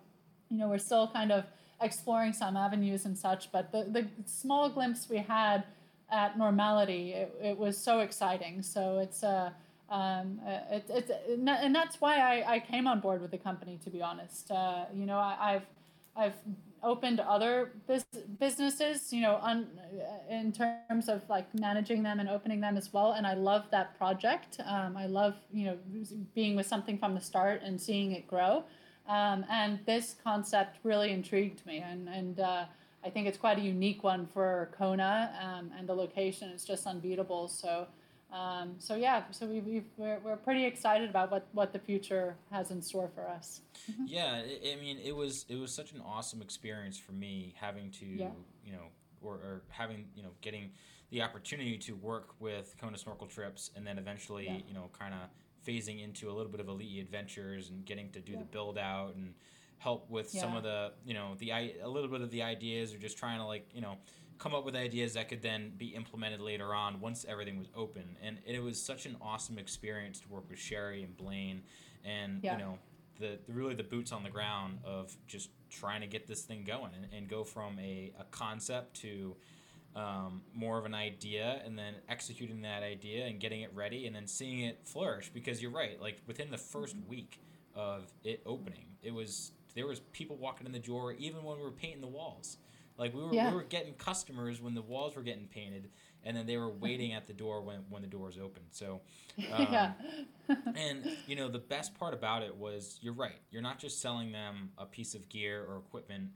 [0.50, 1.44] you know, we're still kind of
[1.80, 3.52] exploring some avenues and such.
[3.52, 5.64] But the, the small glimpse we had
[6.10, 8.62] at normality, it, it was so exciting.
[8.62, 9.50] So it's a uh,
[9.90, 13.78] um, it, it's and that's why I, I came on board with the company.
[13.84, 15.66] To be honest, uh, you know, I, have
[16.16, 16.34] I've
[16.82, 18.04] opened other bus-
[18.38, 19.66] businesses, you know, on
[20.30, 23.12] in terms of like managing them and opening them as well.
[23.12, 24.58] And I love that project.
[24.64, 25.78] Um, I love you know
[26.34, 28.64] being with something from the start and seeing it grow.
[29.08, 32.64] Um, and this concept really intrigued me, and and uh,
[33.04, 36.86] I think it's quite a unique one for Kona, um, and the location is just
[36.86, 37.48] unbeatable.
[37.48, 37.86] So.
[38.32, 42.34] Um, so yeah, so we we we're, we're pretty excited about what, what the future
[42.50, 43.60] has in store for us.
[43.88, 44.06] Mm-hmm.
[44.08, 48.04] yeah, I mean, it was it was such an awesome experience for me having to
[48.04, 48.30] yeah.
[48.64, 48.88] you know
[49.24, 50.70] or, or having you know getting
[51.10, 54.58] the opportunity to work with Kona Snorkel Trips and then eventually yeah.
[54.66, 55.20] you know kind of
[55.66, 58.38] phasing into a little bit of elite adventures and getting to do yeah.
[58.38, 59.34] the build out and
[59.78, 62.98] help with some of the you know the a little bit of the ideas or
[62.98, 63.98] just trying to like you know
[64.38, 68.16] come up with ideas that could then be implemented later on once everything was open.
[68.22, 71.62] And it was such an awesome experience to work with Sherry and Blaine,
[72.04, 72.52] and yeah.
[72.52, 72.78] you know
[73.20, 76.64] the, the, really the boots on the ground of just trying to get this thing
[76.64, 79.36] going and, and go from a, a concept to
[79.96, 84.16] um, more of an idea and then executing that idea and getting it ready and
[84.16, 87.10] then seeing it flourish because you're right like within the 1st mm-hmm.
[87.10, 87.40] week
[87.74, 91.62] of it opening it was there was people walking in the door even when we
[91.62, 92.58] were painting the walls
[92.98, 93.50] like we were yeah.
[93.50, 95.90] we were getting customers when the walls were getting painted,
[96.22, 98.66] and then they were waiting at the door when when the doors opened.
[98.70, 99.00] So,
[99.52, 99.92] um, yeah.
[100.76, 103.40] and you know the best part about it was you're right.
[103.50, 106.30] You're not just selling them a piece of gear or equipment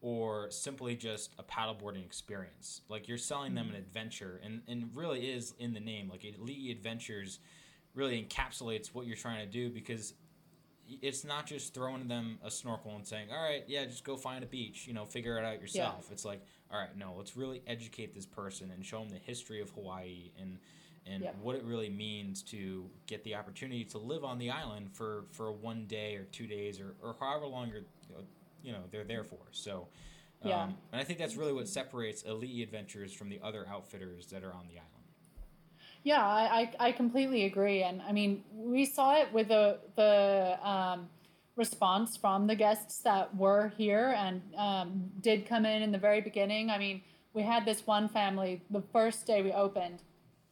[0.00, 2.80] or simply just a paddleboarding experience.
[2.88, 3.82] Like you're selling them an mm-hmm.
[3.82, 6.08] adventure, and and really is in the name.
[6.08, 7.38] Like Elite Adventures
[7.94, 10.14] really encapsulates what you're trying to do because
[11.02, 14.42] it's not just throwing them a snorkel and saying, "All right, yeah, just go find
[14.42, 16.12] a beach, you know, figure it out yourself." Yeah.
[16.12, 19.60] It's like, "All right, no, let's really educate this person and show them the history
[19.60, 20.58] of Hawaii and
[21.06, 21.30] and yeah.
[21.40, 25.52] what it really means to get the opportunity to live on the island for for
[25.52, 27.82] one day or two days or or however long you're
[28.62, 29.88] you know they're there for." So.
[30.42, 30.64] Um, yeah.
[30.64, 34.54] and I think that's really what separates Elite Adventures from the other outfitters that are
[34.54, 35.00] on the island.
[36.02, 37.82] Yeah, I, I completely agree.
[37.82, 41.10] And I mean, we saw it with the, the um,
[41.56, 46.22] response from the guests that were here and um, did come in in the very
[46.22, 46.70] beginning.
[46.70, 47.02] I mean,
[47.34, 50.02] we had this one family the first day we opened,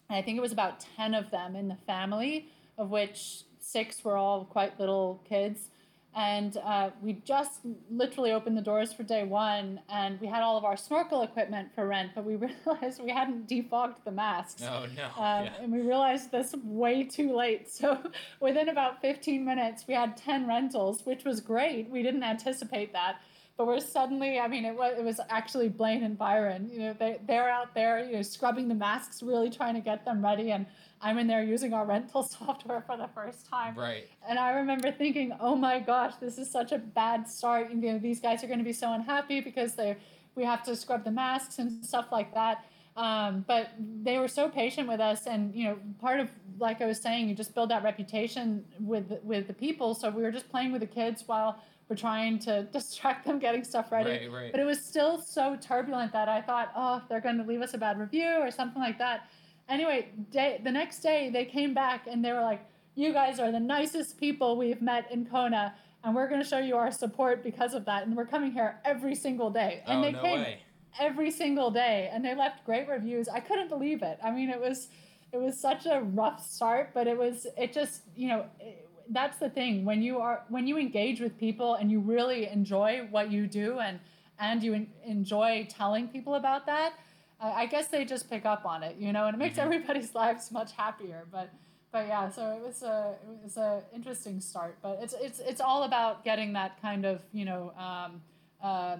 [0.08, 4.04] and I think it was about 10 of them in the family, of which six
[4.04, 5.70] were all quite little kids
[6.14, 10.56] and uh, we just literally opened the doors for day one and we had all
[10.56, 14.62] of our snorkel equipment for rent but we realized we hadn't defogged the masks.
[14.62, 15.04] Oh no.
[15.04, 15.52] Um, yeah.
[15.62, 17.68] and we realized this way too late.
[17.78, 17.98] So
[18.40, 21.88] within about 15 minutes we had 10 rentals which was great.
[21.88, 23.20] We didn't anticipate that
[23.58, 26.94] but we're suddenly i mean it was, it was actually blaine and byron you know
[26.98, 30.52] they, they're out there you know scrubbing the masks really trying to get them ready
[30.52, 30.64] and
[31.00, 33.74] I'm in there using our rental software for the first time.
[33.76, 34.08] Right.
[34.28, 37.70] And I remember thinking, oh my gosh, this is such a bad start.
[37.70, 39.96] You know, these guys are going to be so unhappy because they
[40.34, 42.64] we have to scrub the masks and stuff like that.
[42.96, 46.86] Um, but they were so patient with us, and you know, part of like I
[46.86, 49.94] was saying, you just build that reputation with with the people.
[49.94, 53.64] So we were just playing with the kids while we're trying to distract them getting
[53.64, 54.10] stuff ready.
[54.10, 54.52] Right, right.
[54.52, 57.74] But it was still so turbulent that I thought, oh, they're going to leave us
[57.74, 59.28] a bad review or something like that.
[59.68, 63.52] Anyway, day, the next day they came back and they were like, "You guys are
[63.52, 67.42] the nicest people we've met in Kona, and we're going to show you our support
[67.42, 70.40] because of that." And we're coming here every single day, and oh, they no came
[70.40, 70.58] way.
[70.98, 73.28] every single day, and they left great reviews.
[73.28, 74.18] I couldn't believe it.
[74.24, 74.88] I mean, it was
[75.32, 78.46] it was such a rough start, but it was it just you know.
[78.60, 82.48] It, that's the thing when you are when you engage with people and you really
[82.48, 83.98] enjoy what you do and
[84.38, 86.92] and you enjoy telling people about that
[87.40, 89.72] I, guess they just pick up on it, you know, and it makes mm-hmm.
[89.72, 91.24] everybody's lives much happier.
[91.30, 91.50] But
[91.90, 94.76] but yeah, so it was a it was a interesting start.
[94.82, 97.72] But it's it's it's all about getting that kind of you know.
[97.78, 98.22] Um,
[98.62, 98.96] uh,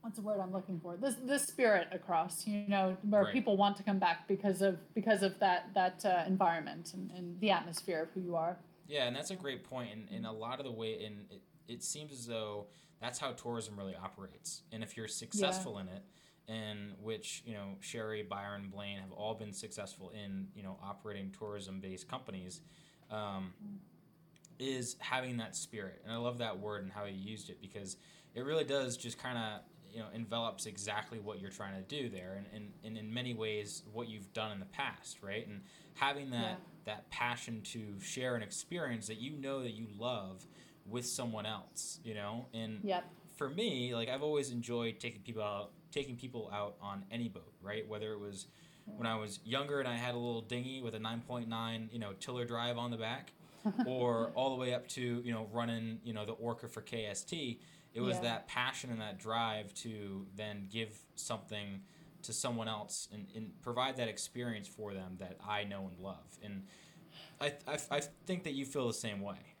[0.00, 0.96] what's the word I'm looking for?
[0.96, 3.32] This this spirit across, you know, where right.
[3.32, 7.38] people want to come back because of because of that that uh, environment and, and
[7.40, 8.56] the atmosphere of who you are.
[8.86, 9.90] Yeah, and that's a great point.
[9.92, 12.66] And in a lot of the way, and it, it seems as though
[13.00, 14.62] that's how tourism really operates.
[14.72, 15.82] And if you're successful yeah.
[15.82, 16.02] in it,
[16.46, 21.30] in which you know Sherry, Byron, Blaine have all been successful in you know operating
[21.30, 22.60] tourism-based companies,
[23.10, 23.52] um,
[24.58, 27.96] is having that spirit, and I love that word and how he used it because
[28.34, 29.60] it really does just kind of
[29.92, 33.32] you know envelops exactly what you're trying to do there, and, and, and in many
[33.32, 35.46] ways what you've done in the past, right?
[35.46, 35.62] And
[35.94, 36.73] having that yeah.
[36.84, 40.46] That passion to share an experience that you know that you love
[40.86, 43.04] with someone else, you know, and yep
[43.36, 47.52] for me, like I've always enjoyed taking people out, taking people out on any boat,
[47.62, 47.86] right?
[47.88, 48.46] Whether it was
[48.96, 52.12] when I was younger and I had a little dinghy with a 9.9, you know,
[52.20, 53.32] tiller drive on the back,
[53.86, 57.58] or all the way up to you know running you know the Orca for KST.
[57.94, 58.22] It was Yeah.
[58.22, 61.80] that passion and that drive to then give something
[62.24, 66.38] to someone else and, and provide that experience for them that I know and love.
[66.42, 66.64] And
[67.40, 69.54] I, I, I think that you feel the same way.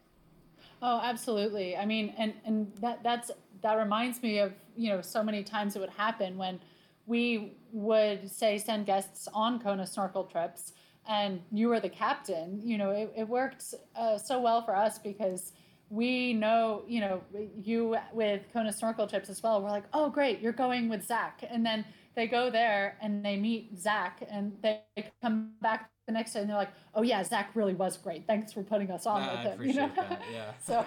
[0.82, 1.76] Oh, absolutely.
[1.76, 3.30] I mean, and and that that's
[3.62, 6.60] that reminds me of you know so many times it would happen when
[7.06, 10.72] we would say send guests on Kona snorkel trips,
[11.08, 12.60] and you were the captain.
[12.62, 15.52] You know, it, it worked uh, so well for us because
[15.90, 17.22] we know you know
[17.62, 19.62] you with Kona snorkel trips as well.
[19.62, 23.36] We're like, oh great, you're going with Zach, and then they go there and they
[23.36, 24.80] meet Zach, and they
[25.22, 28.26] come back the next day and they're like, oh yeah, Zach really was great.
[28.26, 29.62] Thanks for putting us on I with him.
[29.66, 29.90] you know?
[29.96, 30.22] that.
[30.30, 30.52] Yeah.
[30.62, 30.84] so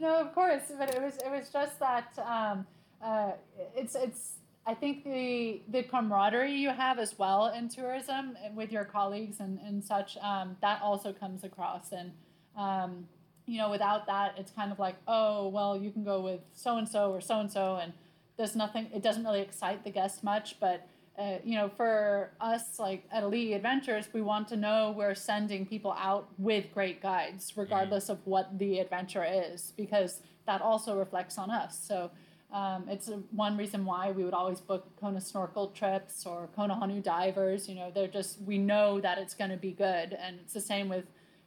[0.00, 2.66] no of course but it was it was just that um,
[3.02, 3.32] uh,
[3.76, 4.32] it's it's
[4.66, 9.58] i think the the camaraderie you have as well in tourism with your colleagues and,
[9.60, 12.12] and such um, that also comes across and
[12.56, 13.06] um,
[13.46, 16.78] you know without that it's kind of like oh well you can go with so
[16.78, 17.92] and so or so and so and
[18.36, 22.78] there's nothing it doesn't really excite the guest much but uh, you know, for us,
[22.80, 27.52] like at Elite Adventures, we want to know we're sending people out with great guides,
[27.56, 31.78] regardless of what the adventure is, because that also reflects on us.
[31.86, 32.10] So
[32.52, 36.74] um, it's a- one reason why we would always book Kona snorkel trips or Kona
[36.74, 37.68] Honu divers.
[37.68, 40.60] You know, they're just we know that it's going to be good, and it's the
[40.60, 41.04] same with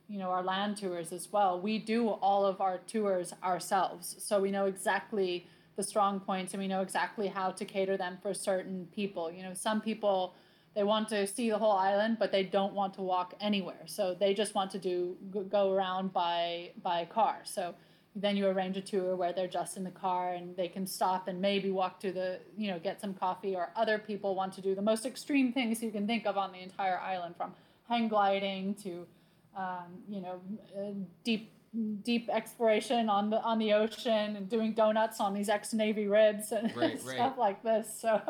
[0.08, 1.60] you know our land tours as well.
[1.60, 5.46] We do all of our tours ourselves, so we know exactly
[5.78, 9.32] the strong points and we know exactly how to cater them for certain people.
[9.32, 10.36] You know, some people
[10.76, 13.84] they want to see the whole island, but they don't want to walk anywhere.
[13.86, 15.16] So they just want to do
[15.50, 17.38] go- around by by car.
[17.46, 17.74] So
[18.16, 21.28] then you arrange a tour where they're just in the car and they can stop
[21.28, 23.56] and maybe walk to the you know get some coffee.
[23.56, 26.52] Or other people want to do the most extreme things you can think of on
[26.52, 27.54] the entire island, from
[27.88, 29.08] hang gliding to
[29.56, 30.42] um, you know
[30.78, 30.92] uh,
[31.24, 31.52] deep
[32.04, 36.52] deep exploration on the on the ocean and doing donuts on these ex Navy ribs
[36.52, 37.38] and Right, stuff right.
[37.38, 37.88] like this.
[38.00, 38.22] So,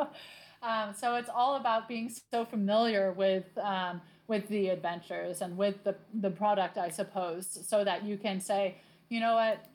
[0.61, 5.83] um, so it's all about being so familiar with um, with the adventures and with
[5.83, 8.75] the the product, I suppose, so that you can say,
[9.09, 9.65] you know what,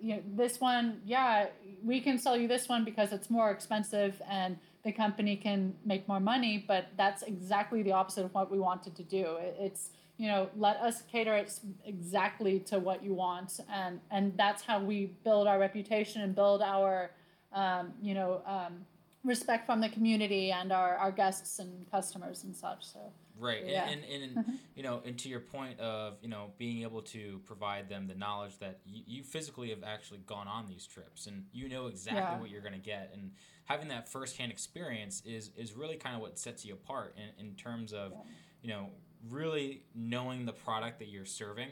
[0.00, 1.46] you know, this one, yeah,
[1.84, 6.08] we can sell you this one because it's more expensive and the company can make
[6.08, 9.36] more money, but that's exactly the opposite of what we wanted to do.
[9.58, 11.50] It's you know let us cater it
[11.84, 16.60] exactly to what you want and and that's how we build our reputation and build
[16.60, 17.10] our
[17.52, 18.84] um, you know um,
[19.24, 23.86] respect from the community and our, our guests and customers and such so Right, Yeah.
[23.88, 27.40] and, and, and you know, and to your point of you know being able to
[27.46, 31.44] provide them the knowledge that you, you physically have actually gone on these trips and
[31.52, 32.40] you know exactly Yeah.
[32.40, 33.30] what you're going to get, and
[33.66, 37.54] having that firsthand experience is is really kind of what sets you apart in, in
[37.54, 38.18] terms of Yeah.
[38.62, 38.90] you know
[39.28, 41.68] really knowing the product that you're serving,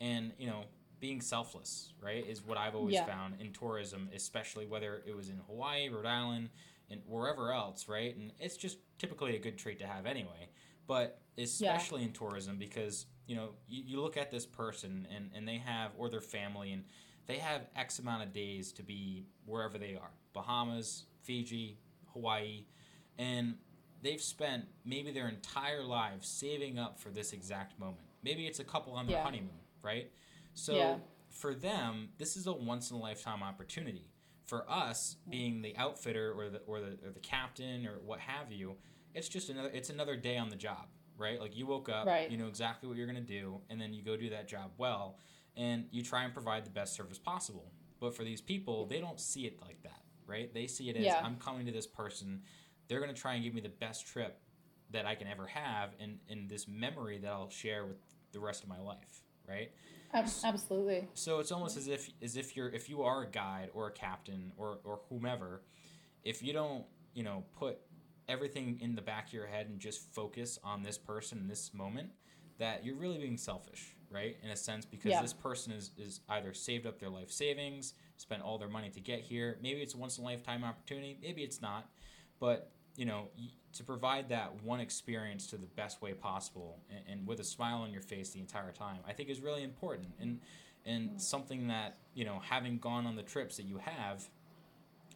[0.00, 0.64] and you know
[1.00, 3.06] being selfless, right, is what I've always Yeah.
[3.06, 6.50] found in tourism, especially whether it was in Hawaii, Rhode Island,
[6.90, 10.48] and wherever else, right, and it's just typically a good trait to have anyway
[10.88, 15.46] but especially in tourism because you know you, you look at this person and, and
[15.46, 16.82] they have or their family and
[17.26, 21.78] they have x amount of days to be wherever they are bahamas fiji
[22.12, 22.64] hawaii
[23.18, 23.54] and
[24.02, 28.64] they've spent maybe their entire lives saving up for this exact moment maybe it's a
[28.64, 29.24] couple on their Yeah.
[29.24, 30.10] honeymoon right
[30.54, 30.98] so Yeah.
[31.30, 34.10] for them this is a once in a lifetime opportunity
[34.44, 38.50] for us being the outfitter or the or the, or the captain or what have
[38.52, 38.76] you
[39.14, 42.30] it's just another it's another day on the job right like you woke up Right.
[42.30, 44.70] you know exactly what you're going to do and then you go do that job
[44.78, 45.18] well
[45.56, 49.18] and you try and provide the best service possible but for these people they don't
[49.20, 51.20] see it like that right they see it as Yeah.
[51.24, 52.42] i'm coming to this person
[52.88, 54.40] they're going to try and give me the best trip
[54.90, 57.98] that i can ever have and and this memory that i'll share with
[58.32, 59.70] the rest of my life right
[60.14, 63.88] absolutely so it's almost as if as if you're if you are a guide or
[63.88, 65.62] a captain or or whomever,
[66.22, 67.78] if you don't you know put
[68.28, 71.72] everything in the back of your head and just focus on this person in this
[71.74, 72.10] moment,
[72.58, 74.36] that you're really being selfish, right?
[74.44, 75.22] In a sense, because Yeah.
[75.22, 79.00] this person is is either saved up their life savings, spent all their money to
[79.00, 79.58] get here.
[79.62, 81.18] Maybe it's a once in a lifetime opportunity.
[81.20, 81.90] Maybe it's not,
[82.38, 83.28] but you know
[83.72, 87.78] to provide that one experience to the best way possible and, and with a smile
[87.78, 90.08] on your face the entire time i think is really important.
[90.20, 90.40] And
[90.84, 94.28] and something that you know having gone on the trips that you have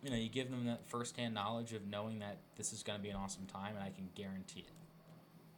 [0.03, 3.03] you know you give them that firsthand knowledge of knowing that this is going to
[3.03, 4.67] be an awesome time and i can guarantee it.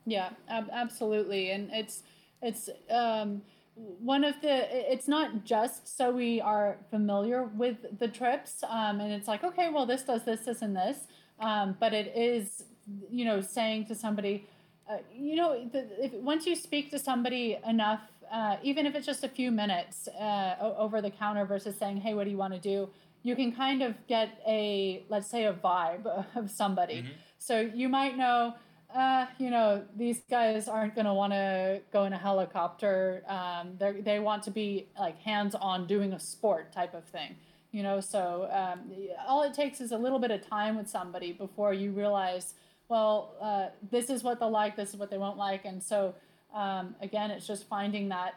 [0.07, 2.03] Yeah, ab- absolutely, and it's
[2.43, 3.43] it's um,
[3.75, 9.13] one of the it's not just so we are familiar with the trips um, and
[9.13, 11.07] it's like okay well this does this this and this
[11.41, 12.65] um, but it is
[13.11, 14.47] you know saying to somebody
[14.91, 18.01] uh, you know the, if, once you speak to somebody enough
[18.33, 22.15] uh, even if it's just a few minutes uh, over the counter versus saying hey
[22.15, 22.89] what do you want to do
[23.23, 26.07] you can kind of get a let's say a vibe
[26.37, 27.13] of somebody mm-hmm.
[27.39, 28.55] so you might know
[28.95, 33.25] uh, you know, these guys aren't going to want to go in a helicopter.
[33.27, 37.35] Um, they they want to be like hands on doing a sport type of thing,
[37.75, 38.01] you know.
[38.01, 38.93] So um,
[39.27, 42.55] all it takes is a little bit of time with somebody before you realize,
[42.89, 45.65] well, uh, this is what they'll like, this is what they won't like.
[45.65, 46.15] And so,
[46.55, 48.35] um, again, it's just finding that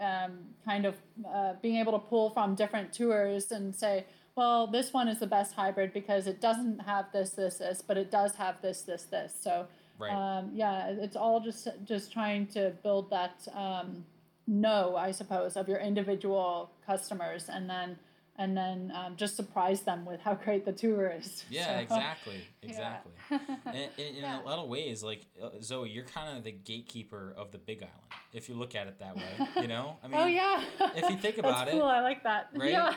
[0.00, 0.32] um,
[0.64, 0.94] kind of
[1.26, 4.04] uh, being able to pull from different tours and say,
[4.36, 7.96] well, this one is the best hybrid because it doesn't have this, this, this, but
[7.96, 9.34] it does have this, this, this.
[9.40, 9.66] So
[9.98, 10.12] Right.
[10.12, 14.04] Um, yeah, it's all just just trying to build that um,
[14.46, 17.98] know, I suppose, of your individual customers, and then
[18.38, 21.44] and then um, just surprise them with how great the tour is.
[21.56, 23.12] Yeah, so, exactly, exactly.
[23.30, 23.38] Yeah.
[23.66, 24.42] and, and, in yeah.
[24.42, 27.78] a lot of ways, like uh, Zoe, you're kind of the gatekeeper of the Big
[27.78, 27.92] Island,
[28.32, 29.22] if you look at it that way.
[29.60, 30.62] You know, I mean, oh yeah.
[30.94, 31.84] if you think about That's it, cool.
[31.84, 32.48] I like that.
[32.54, 32.72] Right?
[32.72, 32.94] Yeah,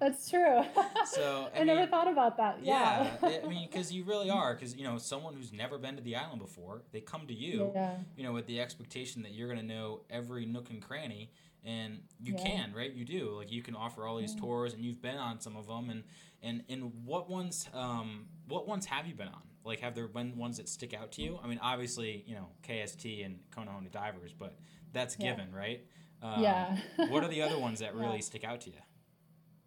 [0.00, 0.62] that's true.
[1.06, 2.58] So I, I mean, never thought about that.
[2.62, 5.96] Yeah, yeah I mean, because you really are, because you know, someone who's never been
[5.96, 7.72] to the island before, they come to you,
[8.16, 11.30] you know, with the expectation that you're going to know every nook and cranny
[11.64, 12.44] and you yeah.
[12.44, 12.92] can right?
[12.92, 13.30] You do.
[13.36, 14.40] Like you can offer all these yeah.
[14.40, 16.04] tours and you've been on some of them and
[16.42, 19.42] and and what ones um what ones have you been on?
[19.64, 21.38] Like have there been ones that stick out to you?
[21.42, 24.56] I mean obviously you know kst and Kona divers but
[24.92, 25.30] that's yeah.
[25.30, 25.84] given right?
[26.22, 26.76] Um, yeah.
[27.08, 28.76] what are the other ones that really stick out to you?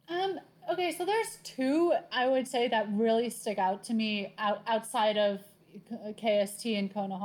[0.10, 0.40] Um
[0.72, 5.16] okay so there's two i would say that really stick out to me out, outside
[5.18, 5.40] of
[6.18, 7.18] kst and Kona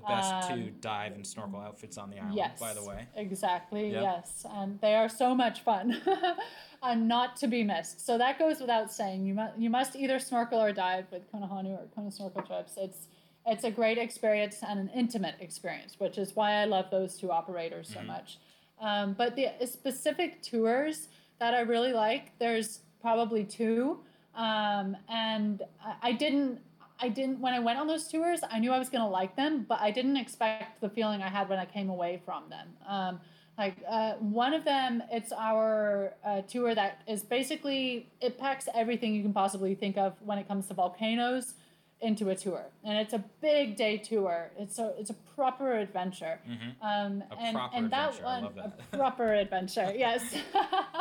[0.00, 3.06] the best um, two dive and snorkel outfits on the island, yes, by the way.
[3.16, 4.02] Exactly, yep.
[4.02, 4.46] yes.
[4.50, 6.00] And they are so much fun
[6.82, 8.04] and not to be missed.
[8.04, 9.26] So that goes without saying.
[9.26, 12.74] You must, you must either snorkel or dive with Kona Honu or Kona Snorkel Trips.
[12.76, 13.08] It's,
[13.46, 17.30] it's a great experience and an intimate experience, which is why I love those two
[17.30, 18.08] operators so mm-hmm.
[18.08, 18.38] much.
[18.80, 24.00] Um, but the specific tours that I really like, there's probably two.
[24.34, 25.62] Um, and
[26.02, 26.60] I didn't
[27.00, 28.40] I didn't when I went on those tours.
[28.48, 31.48] I knew I was gonna like them, but I didn't expect the feeling I had
[31.48, 32.68] when I came away from them.
[32.86, 33.20] Um,
[33.58, 39.14] like uh, one of them, it's our uh, tour that is basically it packs everything
[39.14, 41.54] you can possibly think of when it comes to volcanoes
[42.00, 44.50] into a tour, and it's a big day tour.
[44.58, 46.40] It's a it's a proper adventure.
[46.48, 46.86] Mm-hmm.
[46.86, 48.22] Um, a and proper and adventure.
[48.22, 48.80] that one, that.
[48.92, 49.92] a proper adventure.
[49.94, 50.36] Yes.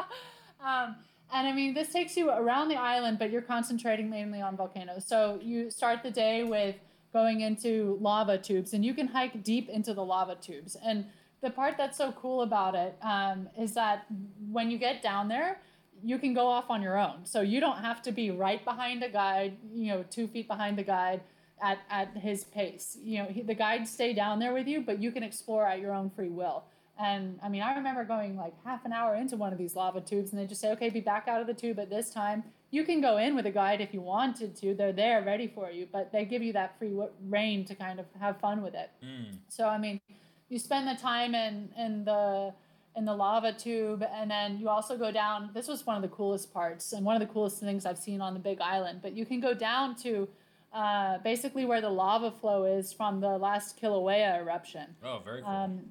[0.60, 0.96] um,
[1.32, 5.06] and I mean, this takes you around the island, but you're concentrating mainly on volcanoes.
[5.06, 6.76] So you start the day with
[7.14, 10.76] going into lava tubes, and you can hike deep into the lava tubes.
[10.84, 11.06] And
[11.42, 14.06] the part that's so cool about it um, is that
[14.52, 15.60] when you get down there,
[16.04, 17.26] you can go off on your own.
[17.26, 20.78] So you don't have to be right behind a guide, you know, two feet behind
[20.78, 21.22] the guide
[21.62, 22.98] at, at his pace.
[23.02, 25.80] You know, he, the guides stay down there with you, but you can explore at
[25.80, 26.64] your own free will.
[27.00, 30.02] And I mean, I remember going like half an hour into one of these lava
[30.02, 32.44] tubes, and they just say, okay, be back out of the tube at this time.
[32.72, 34.76] You can go in with a guide if you wanted to.
[34.76, 36.94] They're there ready for you, but they give you that free
[37.28, 38.92] reign to kind of have fun with it.
[39.04, 39.38] Mm.
[39.48, 40.02] So, I mean,
[40.50, 42.54] you spend the time in, in the
[42.96, 46.08] in the lava tube and then you also go down this was one of the
[46.10, 49.16] coolest parts and one of the coolest things i've seen on the big island but
[49.16, 50.28] you can go down to
[50.74, 55.50] uh, basically where the lava flow is from the last kilauea eruption oh very cool
[55.50, 55.82] um,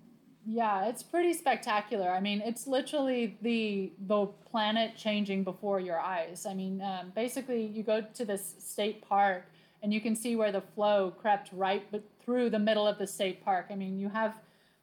[0.51, 2.09] yeah, it's pretty spectacular.
[2.09, 6.47] I mean, it's literally the the planet changing before your eyes.
[6.47, 9.45] I mean, um, basically, you go to this state park
[9.83, 11.85] and you can see where the flow crept right
[12.25, 13.67] through the middle of the state park.
[13.71, 14.35] I mean, you have,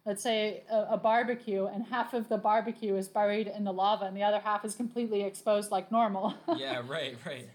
[0.05, 4.05] let's say, a, a barbecue, and half of the barbecue is buried in the lava,
[4.05, 6.35] and the other half is completely exposed like normal.
[6.55, 7.49] yeah, right, right.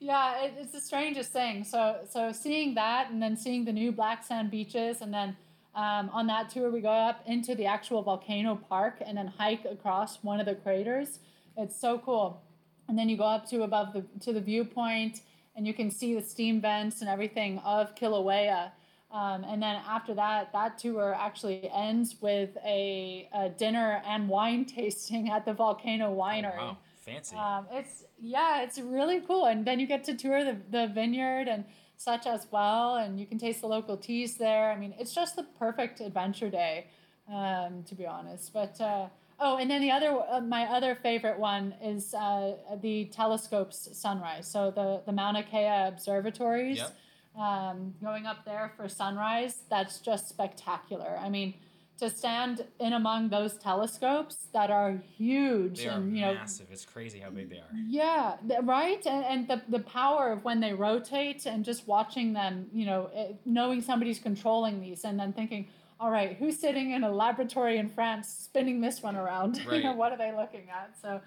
[0.00, 1.62] yeah, it, it's the strangest thing.
[1.62, 5.36] So, so seeing that, and then seeing the new black sand beaches, and then
[5.74, 9.64] um, on that tour, we go up into the actual volcano park and then hike
[9.64, 11.18] across one of the craters.
[11.56, 12.42] It's so cool.
[12.88, 15.22] And then you go up to above the to the viewpoint,
[15.56, 18.72] and you can see the steam vents and everything of Kilauea.
[19.10, 24.64] Um, and then after that, that tour actually ends with a, a dinner and wine
[24.76, 26.58] tasting at the volcano winery.
[26.58, 27.36] Oh, wow, fancy!
[27.36, 29.46] Um, it's yeah, it's really cool.
[29.46, 31.64] And then you get to tour the the vineyard and
[31.96, 34.70] such as well, and you can taste the local teas there.
[34.70, 36.86] I mean, it's just the perfect adventure day,
[37.32, 38.52] um, to be honest.
[38.52, 39.08] But uh,
[39.40, 44.46] oh, and then the other, uh, my other favorite one is uh, the telescopes sunrise.
[44.48, 46.78] So the the Mauna Kea observatories.
[46.78, 46.96] Yep.
[47.36, 51.18] Um, going up there for sunrise, that's just spectacular.
[51.20, 51.54] I mean,
[51.98, 56.66] to stand in among those telescopes that are huge They are and you know massive.
[56.70, 57.68] It's crazy how big they are.
[57.86, 59.04] yeah, right.
[59.06, 63.10] And, and the, the power of when they rotate and just watching them, you know,
[63.14, 65.68] eh, knowing somebody's controlling these and then thinking,
[66.00, 69.60] all right, who's sitting in a laboratory in France spinning this one around?
[69.72, 70.96] you know, what are they looking at?
[71.00, 71.20] So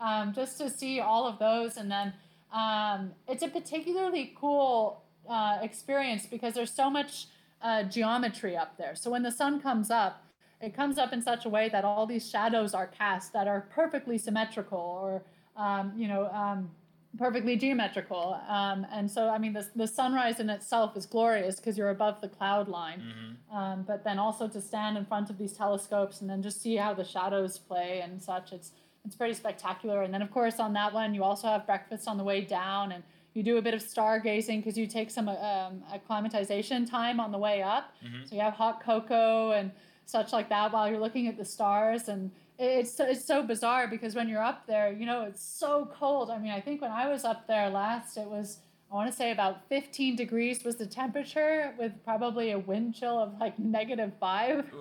[0.00, 1.76] um, just to see all of those.
[1.76, 2.14] And then
[2.52, 7.26] um, it's a particularly cool uh, experience because there's so much
[7.64, 8.94] uh, geometry up there.
[8.94, 10.24] So when the sun comes up,
[10.60, 13.62] it comes up in such a way that all these shadows are cast that are
[13.74, 15.22] perfectly symmetrical or
[15.56, 16.70] um, you know um,
[17.18, 18.40] perfectly geometrical.
[18.48, 22.20] Um, and so i mean the, the sunrise in itself is glorious because you're above
[22.20, 23.00] the cloud line.
[23.00, 26.60] Hmm um, but then also to stand in front of these telescopes and then just
[26.60, 28.72] see how the shadows play and such it's
[29.06, 30.02] it's pretty spectacular.
[30.02, 32.90] And then of course on that one you also have breakfast on the way down
[32.92, 33.04] and
[33.34, 37.38] you do a bit of stargazing because you take some um, acclimatization time on the
[37.38, 38.28] way up Mhm.
[38.28, 39.70] so you have hot cocoa and
[40.06, 44.14] such like that while you're looking at the stars and it's it's so bizarre because
[44.14, 47.08] when you're up there you know it's so cold i mean i think when i
[47.08, 48.58] was up there last it was
[48.92, 53.18] i want to say about 15 degrees was the temperature with probably a wind chill
[53.18, 54.64] of like negative five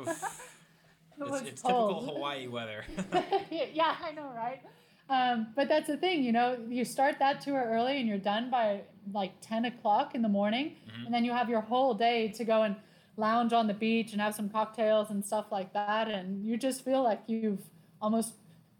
[1.20, 2.06] It It's, it's typical.
[2.08, 2.84] Hawaii weather.
[3.52, 4.62] yeah, I know, right?
[5.14, 8.50] Um, but that's the thing, you know, you start that tour early and you're done
[8.50, 8.82] by
[9.14, 10.78] like 10 o'clock in the morning.
[10.88, 11.06] Mhm.
[11.06, 12.76] And then you have your whole day to go and
[13.16, 16.08] lounge on the beach and have some cocktails and stuff like that.
[16.10, 17.70] And you just feel like you've
[18.02, 18.34] almost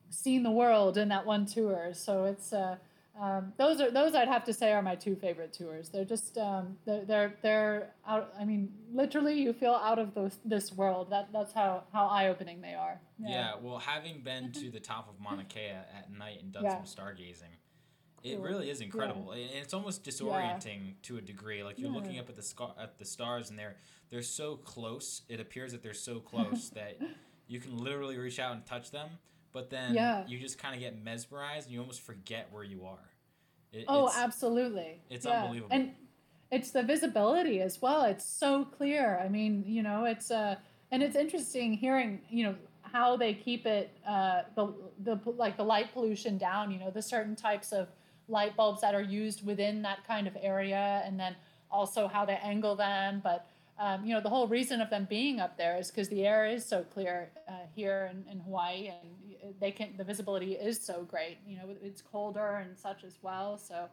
[0.10, 1.94] seen the world in that one tour.
[1.94, 2.78] So it's, uh,
[3.20, 5.90] um, those are those I'd have to say are my two favorite tours.
[5.90, 8.34] They're just um, they're, they're they're out.
[8.40, 11.12] I mean, literally, you feel out of those, this world.
[11.12, 13.00] That that's how how eye opening they are.
[13.20, 13.30] yeah.
[13.30, 13.52] yeah.
[13.62, 16.84] well, having been to the top of Mauna Kea at night and done Yeah.
[16.84, 17.54] some stargazing,
[18.24, 18.44] it Cool.
[18.46, 19.32] really is incredible.
[19.32, 21.64] And it's almost disorienting to a degree.
[21.64, 21.96] Like you're Yeah.
[21.96, 23.76] looking up at the scar- at the stars, and they're
[24.10, 25.22] they're so close.
[25.30, 26.98] It appears that they're so close that
[27.48, 29.08] you can literally reach out and touch them.
[29.54, 30.26] But then Yeah.
[30.28, 33.12] you just kind of get mesmerized, and you almost forget where you are.
[33.72, 35.02] It, Oh, it's, absolutely.
[35.10, 35.44] it's Yeah.
[35.44, 35.70] unbelievable.
[35.76, 35.94] And
[36.52, 38.04] it's the visibility as well.
[38.04, 39.20] It's so clear.
[39.24, 40.56] I mean, you know, it's uh
[40.92, 45.64] and it's interesting hearing, you know, how they keep it uh the the like the
[45.64, 47.88] light pollution down, you know, the certain types of
[48.28, 51.36] light bulbs that are used within that kind of area and then
[51.72, 53.48] also how they angle them, but
[53.80, 56.46] um, you know the whole reason of them being up there is because the air
[56.46, 59.10] is so clear uh, here in, in Hawaii, and
[59.60, 61.38] they can the visibility is so great.
[61.48, 63.58] You know, it's colder and such as well.
[63.58, 63.88] So,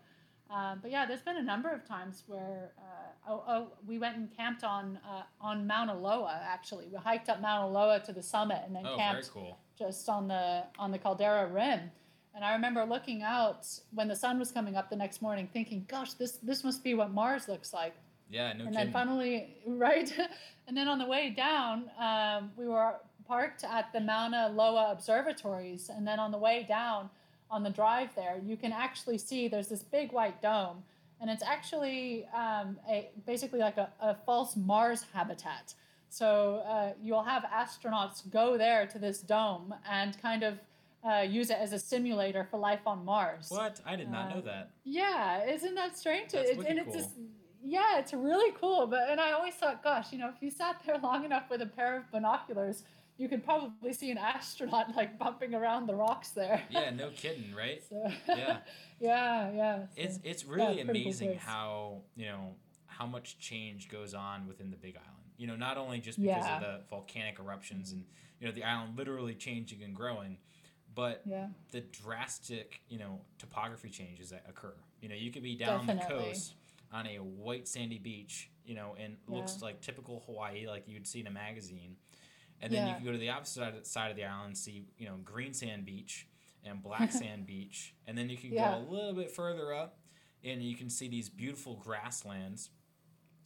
[0.51, 4.16] um, but yeah, there's been a number of times where uh, oh, oh we went
[4.16, 6.40] and camped on uh, on Mauna Loa.
[6.44, 9.59] Actually, we hiked up Mauna Loa to the summit and then oh, very camped cool.
[9.78, 11.90] just on the on the caldera rim.
[12.34, 15.84] And I remember looking out when the sun was coming up the next morning, thinking,
[15.88, 17.94] "Gosh, this this must be what Mars looks like."
[18.30, 18.74] Yeah, no and kidding.
[18.74, 20.12] then finally, right?
[20.68, 22.94] and then on the way down, um, we were
[23.30, 25.88] parked at the Mauna Loa observatories.
[25.88, 27.08] And then on the way down,
[27.48, 30.82] on the drive there, you can actually see there's this big white dome.
[31.20, 35.74] And it's actually um, a, basically like a, a false Mars habitat.
[36.08, 36.28] So
[36.66, 40.54] uh, you'll have astronauts go there to this dome and kind of
[41.08, 43.46] uh, use it as a simulator for life on Mars.
[43.50, 43.80] what?
[43.86, 44.70] I did not know Uh, that.
[44.84, 46.32] Yeah, isn't that strange?
[46.32, 46.96] That's It- and it's cool.
[47.00, 47.10] just
[47.62, 48.86] yeah, it's really cool.
[48.86, 51.60] But and I always thought, gosh, you know, if you sat there long enough with
[51.62, 52.84] a pair of binoculars,
[53.20, 56.62] you could probably see an astronaut like bumping around the rocks there.
[56.70, 57.82] Yeah, no kidding, right?
[57.88, 58.56] So, Yeah.
[59.00, 59.78] yeah, yeah.
[59.80, 61.40] so- It's it's really cool amazing place.
[61.42, 62.54] how you know
[62.86, 65.24] how much change goes on within the Big Island.
[65.36, 66.56] You know, not only just because Yeah.
[66.56, 68.04] of the volcanic eruptions and
[68.40, 70.38] you know the island literally changing and growing,
[70.94, 74.74] but yeah, the drastic you know topography changes that occur.
[75.02, 76.54] You know, you could be down the coast
[76.92, 81.20] on a white sandy beach, you know, and looks like typical Hawaii, like you'd see
[81.20, 81.96] in a magazine.
[82.62, 85.06] And then you can go to the opposite side- of the island, and see you
[85.06, 86.26] know green sand beach
[86.64, 88.72] and black sand beach, and then you can Yeah.
[88.72, 89.98] go a little bit further up,
[90.44, 92.70] and you can see these beautiful grasslands,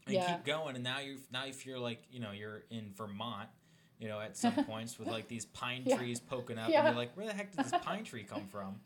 [0.07, 0.35] and Yeah.
[0.37, 0.75] keep going.
[0.75, 3.49] And now you now if you're like you know you're in Vermont,
[4.01, 5.97] you know at some points with like these pine Yeah.
[5.97, 8.81] trees poking up, and you're like, where the heck did this pine tree come from?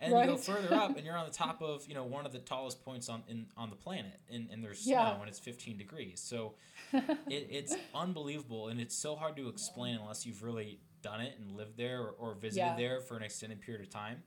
[0.00, 2.32] And you go further up, and you're on the top of you know one of
[2.32, 5.76] the tallest points on in on the planet, and, and there's snow, and it's 15
[5.78, 6.20] degrees.
[6.22, 6.54] So
[6.92, 11.56] it, it's unbelievable, and it's so hard to explain unless you've really done it and
[11.56, 12.76] lived there or, or visited Yeah.
[12.76, 14.22] there for an extended period of time.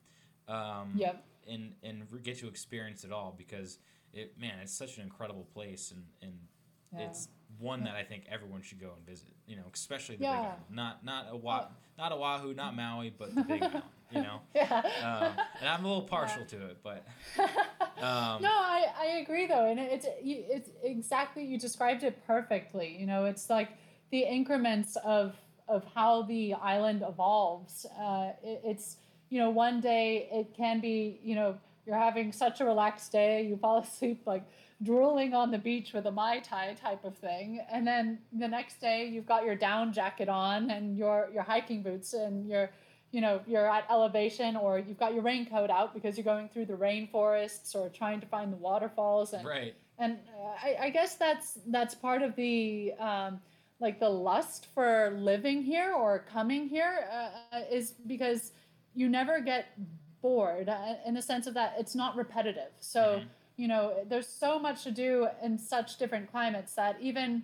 [0.47, 3.80] Um, yep, and and get to experience it all because
[4.13, 6.39] it man, it's such an incredible place, and and
[6.93, 7.07] yeah.
[7.07, 7.28] it's
[7.60, 9.30] one that I think everyone should go and visit.
[9.47, 10.36] You know, especially the Yeah.
[10.36, 11.66] Big Island, not not Oahu,
[11.97, 13.84] not Oahu, not Maui, but the Big Island.
[14.10, 14.78] You know, yeah.
[15.03, 17.05] um, and I'm a little partial to it, but
[18.01, 22.95] um, no, I, I agree though, and it's it's exactly you described it perfectly.
[22.97, 23.70] You know, it's like
[24.12, 25.36] the increments of
[25.68, 27.86] of how the island evolves.
[27.99, 28.97] Uh, it, it's
[29.30, 33.43] you know one day it can be you know you're having such a relaxed day,
[33.43, 34.43] you fall asleep like
[34.84, 38.80] drooling on the beach with a mai tai type of thing, and then the next
[38.80, 42.70] day you've got your down jacket on and your your hiking boots and your
[43.12, 46.66] you know you're at elevation or you've got your raincoat out because you're going through
[46.66, 49.34] the rainforests or trying to find the waterfalls.
[49.34, 49.76] And right.
[49.98, 53.40] and uh, I, I guess that's that's part of the um,
[53.80, 58.52] like the lust for living here or coming here uh, is because
[58.94, 59.68] you never get
[60.22, 62.72] bored uh, in the sense of that it's not repetitive.
[62.80, 63.28] So mm-hmm.
[63.58, 67.43] You know there's so much to do in such different climates that even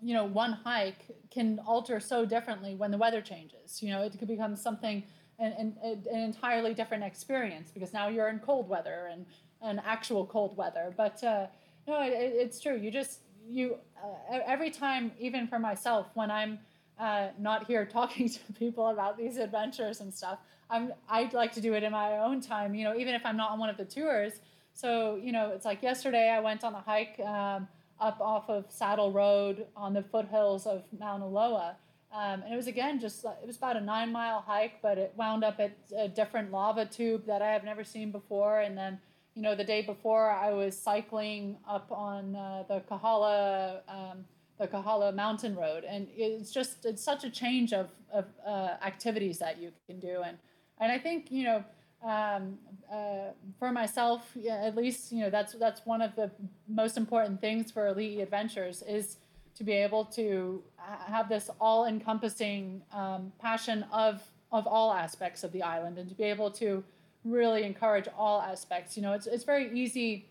[0.00, 3.82] you know one hike can alter so differently when the weather changes.
[3.82, 5.02] You know it could become something
[5.38, 5.52] an,
[5.82, 9.26] an, an entirely different experience because now you're in cold weather and
[9.62, 10.92] an actual cold weather.
[10.96, 11.46] But uh,
[11.88, 12.76] no it, it's true.
[12.76, 16.58] You just you uh, every time even for myself when i'm
[16.98, 20.38] uh, not here talking to people about these adventures and stuff
[20.70, 22.74] i'm i'd like to do it in my own time.
[22.74, 24.40] You know even if i'm not on one of the tours
[24.76, 27.66] so you know it's like yesterday i went on a hike um,
[28.00, 31.76] up off of Saddle Road on the foothills of Mauna Loa.
[32.12, 35.12] Um, and it was again just it was about a nine mile hike, but it
[35.16, 38.60] wound up at a different lava tube that I have never seen before.
[38.60, 39.00] And then,
[39.34, 44.24] you know, the day before I was cycling up on uh, the Kohala, um,
[44.58, 49.38] the Kohala Mountain Road, and it's just it's such a change of of uh, activities
[49.38, 50.22] that you can do.
[50.24, 50.38] And
[50.78, 51.64] and I think you know
[52.02, 52.58] um,
[52.92, 56.30] uh, for myself, yeah, at least you know that's that's one of the
[56.68, 59.16] most important things for Elite Adventures is
[59.56, 60.62] to be able to
[61.06, 64.22] have this all-encompassing um, passion of
[64.52, 66.84] of all aspects of the island and to be able to
[67.24, 68.96] really encourage all aspects.
[68.96, 70.26] You know, it's it's very easy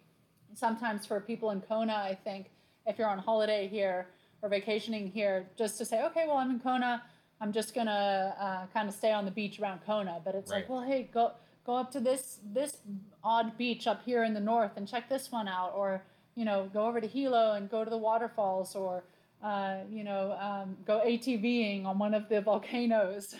[0.54, 1.94] sometimes for people in Kona.
[1.94, 2.52] I think
[2.86, 4.08] if you're on holiday here
[4.42, 7.04] or vacationing here, just to say, okay, well, I'm in Kona.
[7.42, 10.22] I'm just gonna uh, kind of stay on the beach around Kona.
[10.24, 10.58] But it's right.
[10.58, 11.34] like, well, hey, go
[11.66, 12.78] go up to this this
[13.24, 16.04] odd beach up here in the north and check this one out or
[16.36, 19.04] you know go over to hilo and go to the waterfalls or
[19.44, 23.36] uh, you know um, go atving on one of the volcanoes.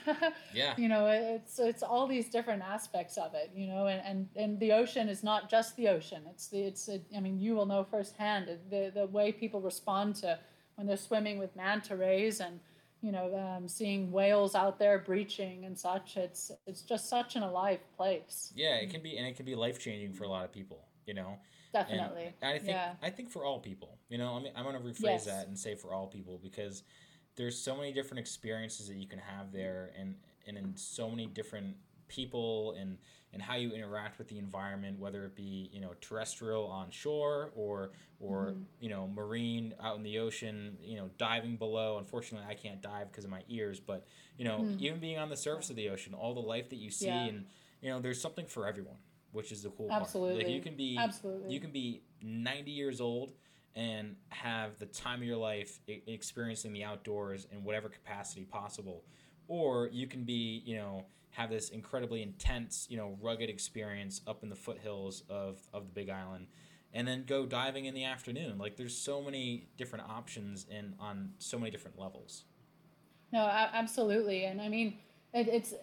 [0.54, 0.74] Yeah.
[0.78, 4.60] You know it's it's all these different aspects of it you know and, and and
[4.60, 6.24] the ocean is not just the ocean.
[6.30, 10.16] It's the it's a, i mean you will know firsthand the the way people respond
[10.18, 10.38] to
[10.76, 12.60] when they're swimming with manta rays and
[13.06, 16.18] you know, um, seeing whales out there breaching and such.
[16.18, 18.52] It's it's just such an alive place.
[18.56, 20.88] Yeah, it can be, and it can be life changing for a lot of people.
[21.06, 21.38] You know,
[21.72, 22.34] definitely.
[22.42, 22.94] And I think yeah.
[23.04, 24.00] I think for all people.
[24.10, 25.26] You know, I mean, I'm going to rephrase yes.
[25.26, 26.82] that and say for all people because
[27.36, 30.16] there's so many different experiences that you can have there, and
[30.48, 31.76] and in so many different
[32.08, 32.98] people and
[33.36, 37.52] and how you interact with the environment, whether it be you know terrestrial on shore
[37.54, 38.62] or or mm-hmm.
[38.80, 41.98] you know marine out in the ocean, you know diving below.
[41.98, 44.08] Unfortunately, I can't dive because of my ears, but
[44.38, 44.84] you know mm-hmm.
[44.84, 47.26] even being on the surface of the ocean, all the life that you see, yeah.
[47.26, 47.46] and
[47.82, 48.96] you know there's something for everyone,
[49.34, 50.36] which is the cool Absolutely.
[50.36, 50.46] part.
[50.46, 51.54] Like you can be Absolutely.
[51.54, 53.34] you can be 90 years old
[53.76, 59.04] and have the time of your life experiencing the outdoors in whatever capacity possible
[59.48, 61.06] or you can be you know
[61.36, 65.92] have this incredibly intense, you know, rugged experience up in the foothills of, of the
[65.92, 66.48] Big Island,
[66.94, 68.58] and then go diving in the afternoon.
[68.58, 72.46] Like there's so many different options in on so many different levels.
[73.34, 74.98] No, absolutely, and I mean,
[75.34, 75.74] it, it's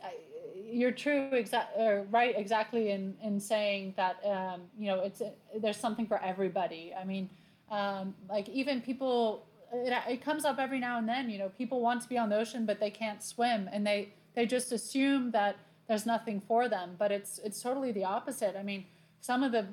[0.65, 5.21] you're true, exact, or right, exactly in in saying that um, you know it's
[5.61, 6.93] there's something for everybody.
[6.99, 7.29] I mean,
[7.71, 9.47] um, like even people.
[9.75, 12.29] It, it comes up every now and then, you know, people want to be on
[12.29, 15.57] the ocean, but they can't swim, and they they just assume that
[15.89, 18.57] there's nothing for them, but it's it's totally the opposite.
[18.57, 18.87] I mean,
[19.21, 19.67] some of the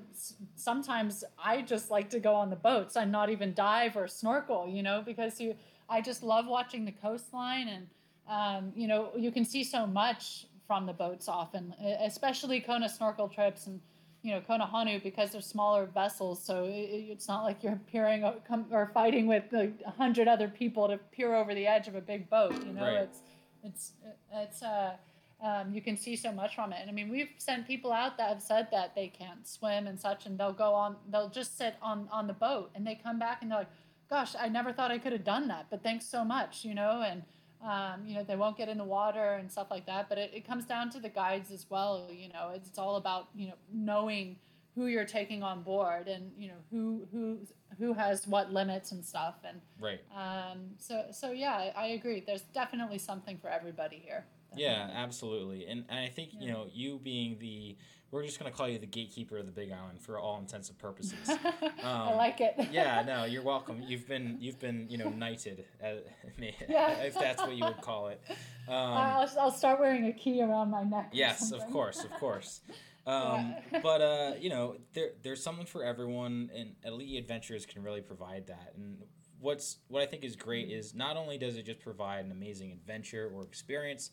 [0.56, 4.68] sometimes I just like to go on the boats and not even dive or snorkel,
[4.68, 5.56] you know, because you
[5.90, 7.88] I just love watching the coastline and
[8.28, 13.28] um, you know you can see so much from the boats often, especially Kona snorkel
[13.28, 13.82] trips and
[14.22, 18.92] you know Kona Honu because they're smaller vessels, so it's not like you're peering or
[18.94, 22.54] fighting with a hundred other people to peer over the edge of a big boat.
[22.66, 23.02] You know, right.
[23.02, 23.20] it's
[23.64, 23.94] it's
[24.34, 24.94] it's uh,
[25.42, 26.80] um, you can see so much from it.
[26.82, 30.00] And I mean, we've sent people out that have said that they can't swim and
[30.00, 33.20] such, and they'll go on, they'll just sit on on the boat, and they come
[33.20, 33.72] back and they're like,
[34.10, 37.04] "Gosh, I never thought I could have done that, but thanks so much," you know,
[37.06, 37.24] and.
[37.62, 40.32] Um, you know they won't get in the water and stuff like that but it,
[40.34, 43.50] it comes down to the guides as well you know it's, it's all about you
[43.50, 44.38] know knowing
[44.80, 47.38] who you're taking on board and you know who who
[47.78, 52.44] who has what limits and stuff and right um, so so yeah I, agree there's
[52.54, 54.26] definitely something for everybody here
[54.56, 55.68] Yeah, absolutely.
[55.68, 56.40] And, and I think, yeah.
[56.42, 57.76] you know, you being the
[58.12, 60.70] we're just going to call you the gatekeeper of the Big Island for all intents
[60.70, 61.30] and purposes.
[61.84, 62.56] Um, I like it.
[62.72, 63.82] yeah, no, you're welcome.
[63.86, 65.94] You've been you've been you know knighted, uh,
[66.68, 67.04] yeah.
[67.04, 68.22] if that's what you would call it.
[68.68, 71.12] Um, I'll, I'll start wearing a key around my neck.
[71.14, 72.62] Yes, of course, of course.
[73.08, 73.80] Um, yeah.
[73.82, 78.48] but uh, you know, there there's something for everyone, and Elite Adventures can really provide
[78.48, 78.74] that.
[78.76, 78.98] And
[79.40, 82.72] what's what I think is great is not only does it just provide an amazing
[82.72, 84.12] adventure or experience,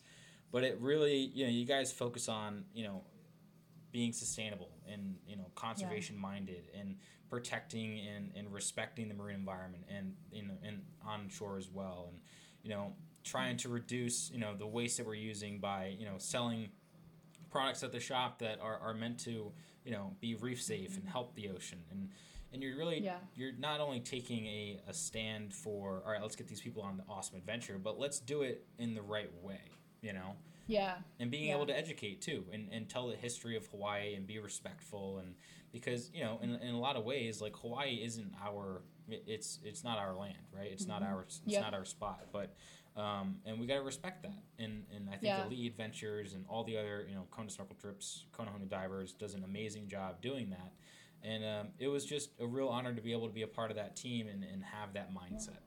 [0.51, 3.03] but it really you know you guys focus on you know
[3.91, 6.21] being sustainable and you know conservation yeah.
[6.21, 6.95] minded and
[7.29, 12.07] protecting and, and respecting the marine environment and you know and on shore as well
[12.09, 12.19] and
[12.63, 16.15] you know trying to reduce you know the waste that we're using by you know
[16.17, 16.69] selling
[17.49, 19.51] products at the shop that are, are meant to
[19.83, 22.09] you know be reef safe and help the ocean and
[22.53, 23.17] and you're really yeah.
[23.35, 26.97] you're not only taking a, a stand for all right let's get these people on
[26.97, 29.61] the awesome adventure but let's do it in the right way
[30.01, 30.35] you know
[30.67, 31.55] yeah and being yeah.
[31.55, 35.35] able to educate too and, and tell the history of hawaii and be respectful and
[35.71, 39.83] because you know in, in a lot of ways like hawaii isn't our it's it's
[39.83, 41.03] not our land right it's mm-hmm.
[41.03, 41.61] not our it's yep.
[41.61, 42.53] not our spot but
[42.97, 44.43] um, and we got to respect that.
[44.59, 45.45] And and i think yeah.
[45.45, 49.33] elite adventures and all the other you know kona snorkel trips kona honu divers does
[49.33, 50.73] an amazing job doing that.
[51.23, 53.71] And um, it was just a real honor to be able to be a part
[53.71, 55.57] of that team and, and have that mindset.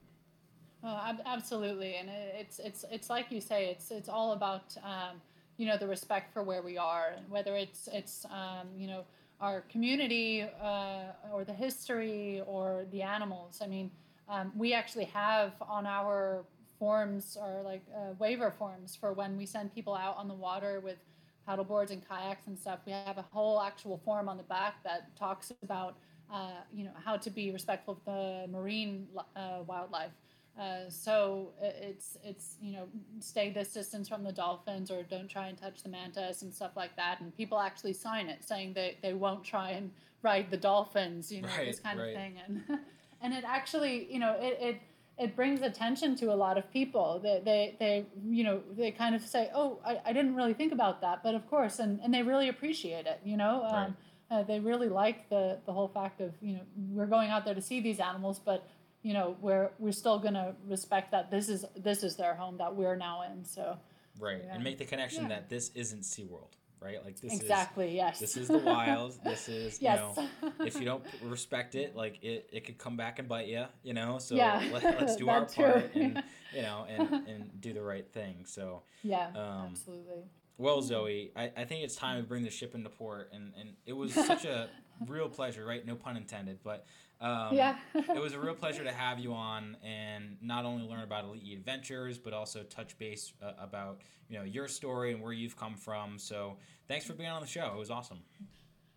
[0.82, 5.20] Oh, absolutely, and it's it's it's like you say, it's it's all about um,
[5.58, 9.04] you know the respect for where we are, and whether it's it's um, you know
[9.42, 13.60] our community uh, or the history or the animals.
[13.62, 13.90] I mean,
[14.28, 16.44] um, we actually have on our
[16.80, 20.80] forms or like uh, waiver forms for when we send people out on the water
[20.80, 20.96] with
[21.46, 22.80] paddle boards and kayaks and stuff.
[22.86, 25.96] We have a whole actual form on the back that talks about
[26.32, 29.06] uh, you know how to be respectful of the marine
[29.36, 30.12] uh, wildlife.
[30.58, 32.88] Uh, so it's it's you know
[33.20, 36.72] stay this distance from the dolphins or don't try and touch the mantis and stuff
[36.76, 39.90] like that and people actually sign it saying they, they won't try and
[40.22, 42.08] ride the dolphins you know right, this kind right.
[42.08, 42.62] of thing and
[43.22, 44.82] and it actually you know it, it
[45.20, 47.20] it brings attention to a lot of people.
[47.22, 50.72] They, they they you know they kind of say oh I, I didn't really think
[50.72, 53.64] about that but of course and, and they really appreciate it you know?
[53.64, 53.96] Um,
[54.30, 57.54] uh, they really like the the whole fact of you know we're going out there
[57.54, 58.66] to see these animals but
[59.02, 62.56] you know we're we're still going to respect that this is this is their home
[62.58, 63.76] that we're now in so.
[64.18, 64.54] Right yeah.
[64.54, 65.28] and make the connection yeah.
[65.30, 67.04] that this isn't SeaWorld right?
[67.04, 68.20] Like this exactly is, yes.
[68.20, 70.00] this is the wild this is yes.
[70.16, 73.48] you know if you don't respect it like it, it could come back and bite
[73.48, 74.18] you you know?
[74.18, 76.22] So yeah, let, us do our part and
[76.54, 78.44] you know and and do the right thing.
[78.46, 80.24] So yeah um, absolutely.
[80.58, 83.70] well zoe I, I think it's time to bring the ship into port and and
[83.86, 84.68] it was such a
[85.06, 85.84] real pleasure right?
[85.86, 86.86] No pun intended but
[87.20, 87.76] um, yeah.
[87.94, 91.58] it was a real pleasure to have you on and not only learn about Elite
[91.58, 95.76] Adventures, but also touch base uh, about you know your story and where you've come
[95.76, 96.18] from.
[96.18, 96.56] So
[96.88, 97.72] thanks for being on the show.
[97.74, 98.20] It was awesome.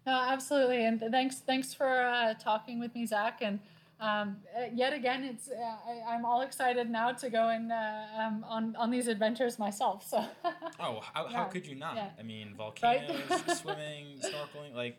[0.06, 3.40] No, absolutely, and thanks thanks for uh, talking with me, Zach.
[3.42, 3.60] And
[4.00, 8.06] um, uh, yet again, it's uh, I, am all excited now to go and uh,
[8.18, 10.08] um, on on these adventures myself.
[10.08, 10.26] So.
[10.80, 11.38] oh, how, yeah.
[11.38, 11.98] how could you not?
[11.98, 12.10] Yeah.
[12.18, 13.52] I mean, volcanoes, right?
[13.58, 14.98] swimming, snorkeling, like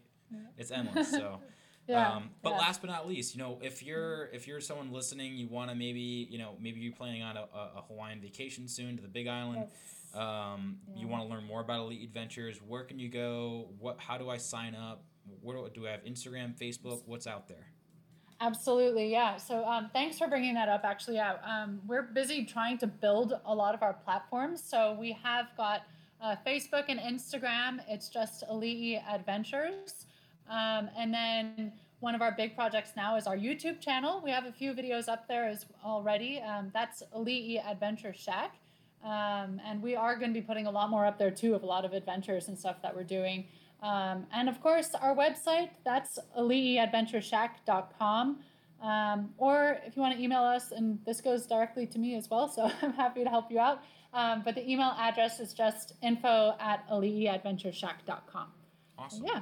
[0.59, 1.11] it's endless.
[1.11, 1.41] So.
[1.87, 2.59] Yeah, um, but yeah.
[2.59, 5.77] last but not least, you know, if you're if you're someone listening, you want to
[5.77, 9.29] maybe you know maybe you're planning on a, a, Hawaiian vacation soon to the Big
[9.29, 9.67] Island.
[9.69, 10.21] Yes.
[10.21, 11.03] Um, yeah.
[11.03, 12.59] You want to learn more about Elite Adventures.
[12.67, 13.69] Where can you go?
[13.79, 14.01] What?
[14.01, 15.05] How do I sign up?
[15.43, 17.03] Where do, do I have Instagram, Facebook?
[17.05, 17.67] What's out there?
[18.41, 19.37] Absolutely, yeah.
[19.37, 20.83] So um, thanks for bringing that up.
[20.85, 24.63] Actually, yeah, um, we're busy trying to build a lot of our platforms.
[24.63, 25.83] So we have got
[26.21, 27.81] uh, Facebook and Instagram.
[27.89, 30.07] It's just Elite Adventures.
[30.49, 34.21] Um, and then one of our big projects now is our YouTube channel.
[34.23, 36.41] We have a few videos up there as already.
[36.41, 38.57] Um, that's Ali'i Adventure Shack.
[39.03, 41.63] Um, and we are going to be putting a lot more up there too of
[41.63, 43.47] a lot of adventures and stuff that we're doing.
[43.83, 48.39] Um, and of course, our website, that's ali'iadventureshack.com.
[48.83, 52.29] Um, or if you want to email us, and this goes directly to me as
[52.31, 53.83] well, so I'm happy to help you out.
[54.13, 58.49] Um, but the email address is just info at ali'iadventureshack.com.
[58.99, 59.25] Awesome.
[59.25, 59.41] yeah.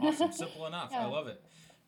[0.00, 0.32] Awesome.
[0.32, 0.90] Simple enough.
[0.92, 1.06] Yeah.
[1.06, 1.42] I love it.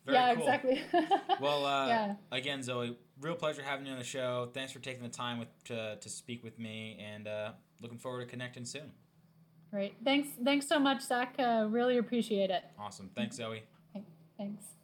[0.05, 0.43] Very yeah, cool.
[0.43, 0.81] exactly.
[1.41, 2.15] well, uh, yeah.
[2.31, 4.49] again, Zoe, real pleasure having you on the show.
[4.53, 8.21] Thanks for taking the time with to, to speak with me, and uh, looking forward
[8.21, 8.91] to connecting soon.
[9.71, 9.95] Great.
[10.05, 10.29] Thanks.
[10.43, 11.35] Thanks so much, Zach.
[11.37, 12.63] Uh, really appreciate it.
[12.79, 13.09] Awesome.
[13.15, 13.63] Thanks, Zoe.
[14.37, 14.76] Thanks.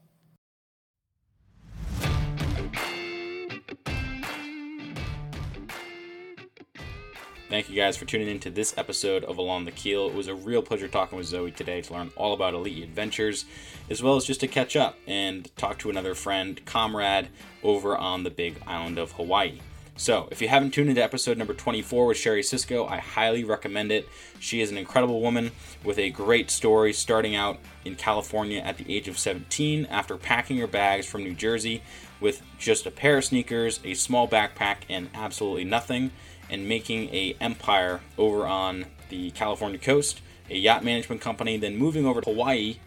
[7.54, 10.08] Thank you guys for tuning in to this episode of Along the Keel.
[10.08, 13.46] It was a real pleasure talking with Zoe today to learn all about Elite Adventures,
[13.92, 17.28] as well as just to catch up and talk to another friend, comrade,
[17.62, 19.60] over on the big island of Hawaii.
[19.96, 23.92] So, if you haven't tuned into episode number 24 with Sherry Cisco, I highly recommend
[23.92, 24.10] it.
[24.40, 25.52] She is an incredible woman
[25.84, 30.58] with a great story starting out in California at the age of 17 after packing
[30.58, 31.84] her bags from New Jersey
[32.20, 36.10] with just a pair of sneakers, a small backpack, and absolutely nothing,
[36.54, 42.06] and making a empire over on the California coast, a yacht management company, then moving
[42.06, 42.78] over to Hawaii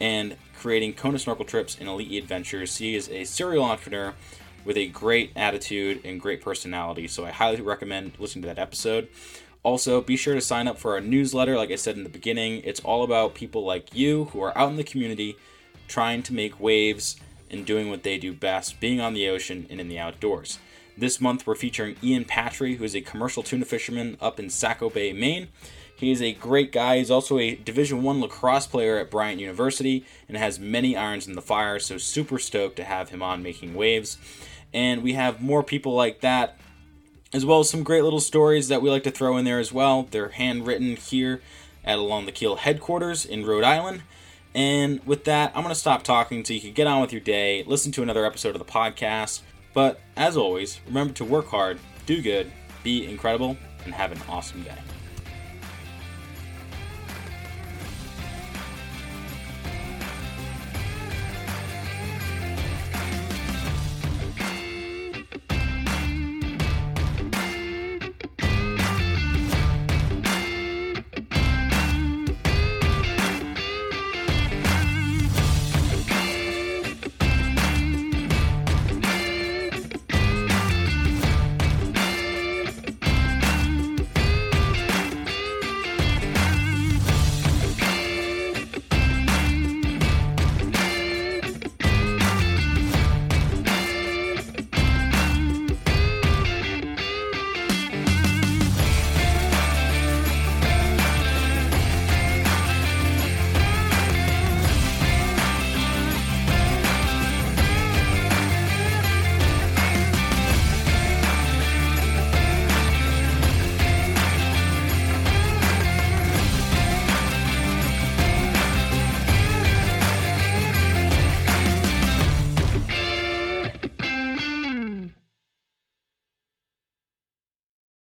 [0.00, 2.74] and creating Kona snorkel trips and elite adventures.
[2.74, 4.14] She is a serial entrepreneur
[4.64, 7.06] with a great attitude and great personality.
[7.06, 9.08] So I highly recommend listening to that episode.
[9.62, 11.56] Also, be sure to sign up for our newsletter.
[11.56, 14.70] Like I said in the beginning, it's all about people like you who are out
[14.70, 15.36] in the community
[15.86, 17.16] trying to make waves
[17.50, 20.58] and doing what they do best, being on the ocean and in the outdoors.
[21.00, 24.90] This month, we're featuring Ian Patry, who is a commercial tuna fisherman up in Saco
[24.90, 25.48] Bay, Maine.
[25.96, 26.98] He is a great guy.
[26.98, 31.32] He's also a Division One lacrosse player at Bryant University and has many irons in
[31.32, 31.78] the fire.
[31.78, 34.18] So super stoked to have him on making waves.
[34.74, 36.58] And we have more people like that,
[37.32, 39.72] as well as some great little stories that we like to throw in there as
[39.72, 40.06] well.
[40.10, 41.40] They're handwritten here
[41.82, 44.02] at Along the Keel headquarters in Rhode Island.
[44.54, 47.22] And with that, I'm going to stop talking so you can get on with your
[47.22, 49.40] day, listen to another episode of the podcast.
[49.72, 52.50] But as always, remember to work hard, do good,
[52.82, 54.78] be incredible, and have an awesome day.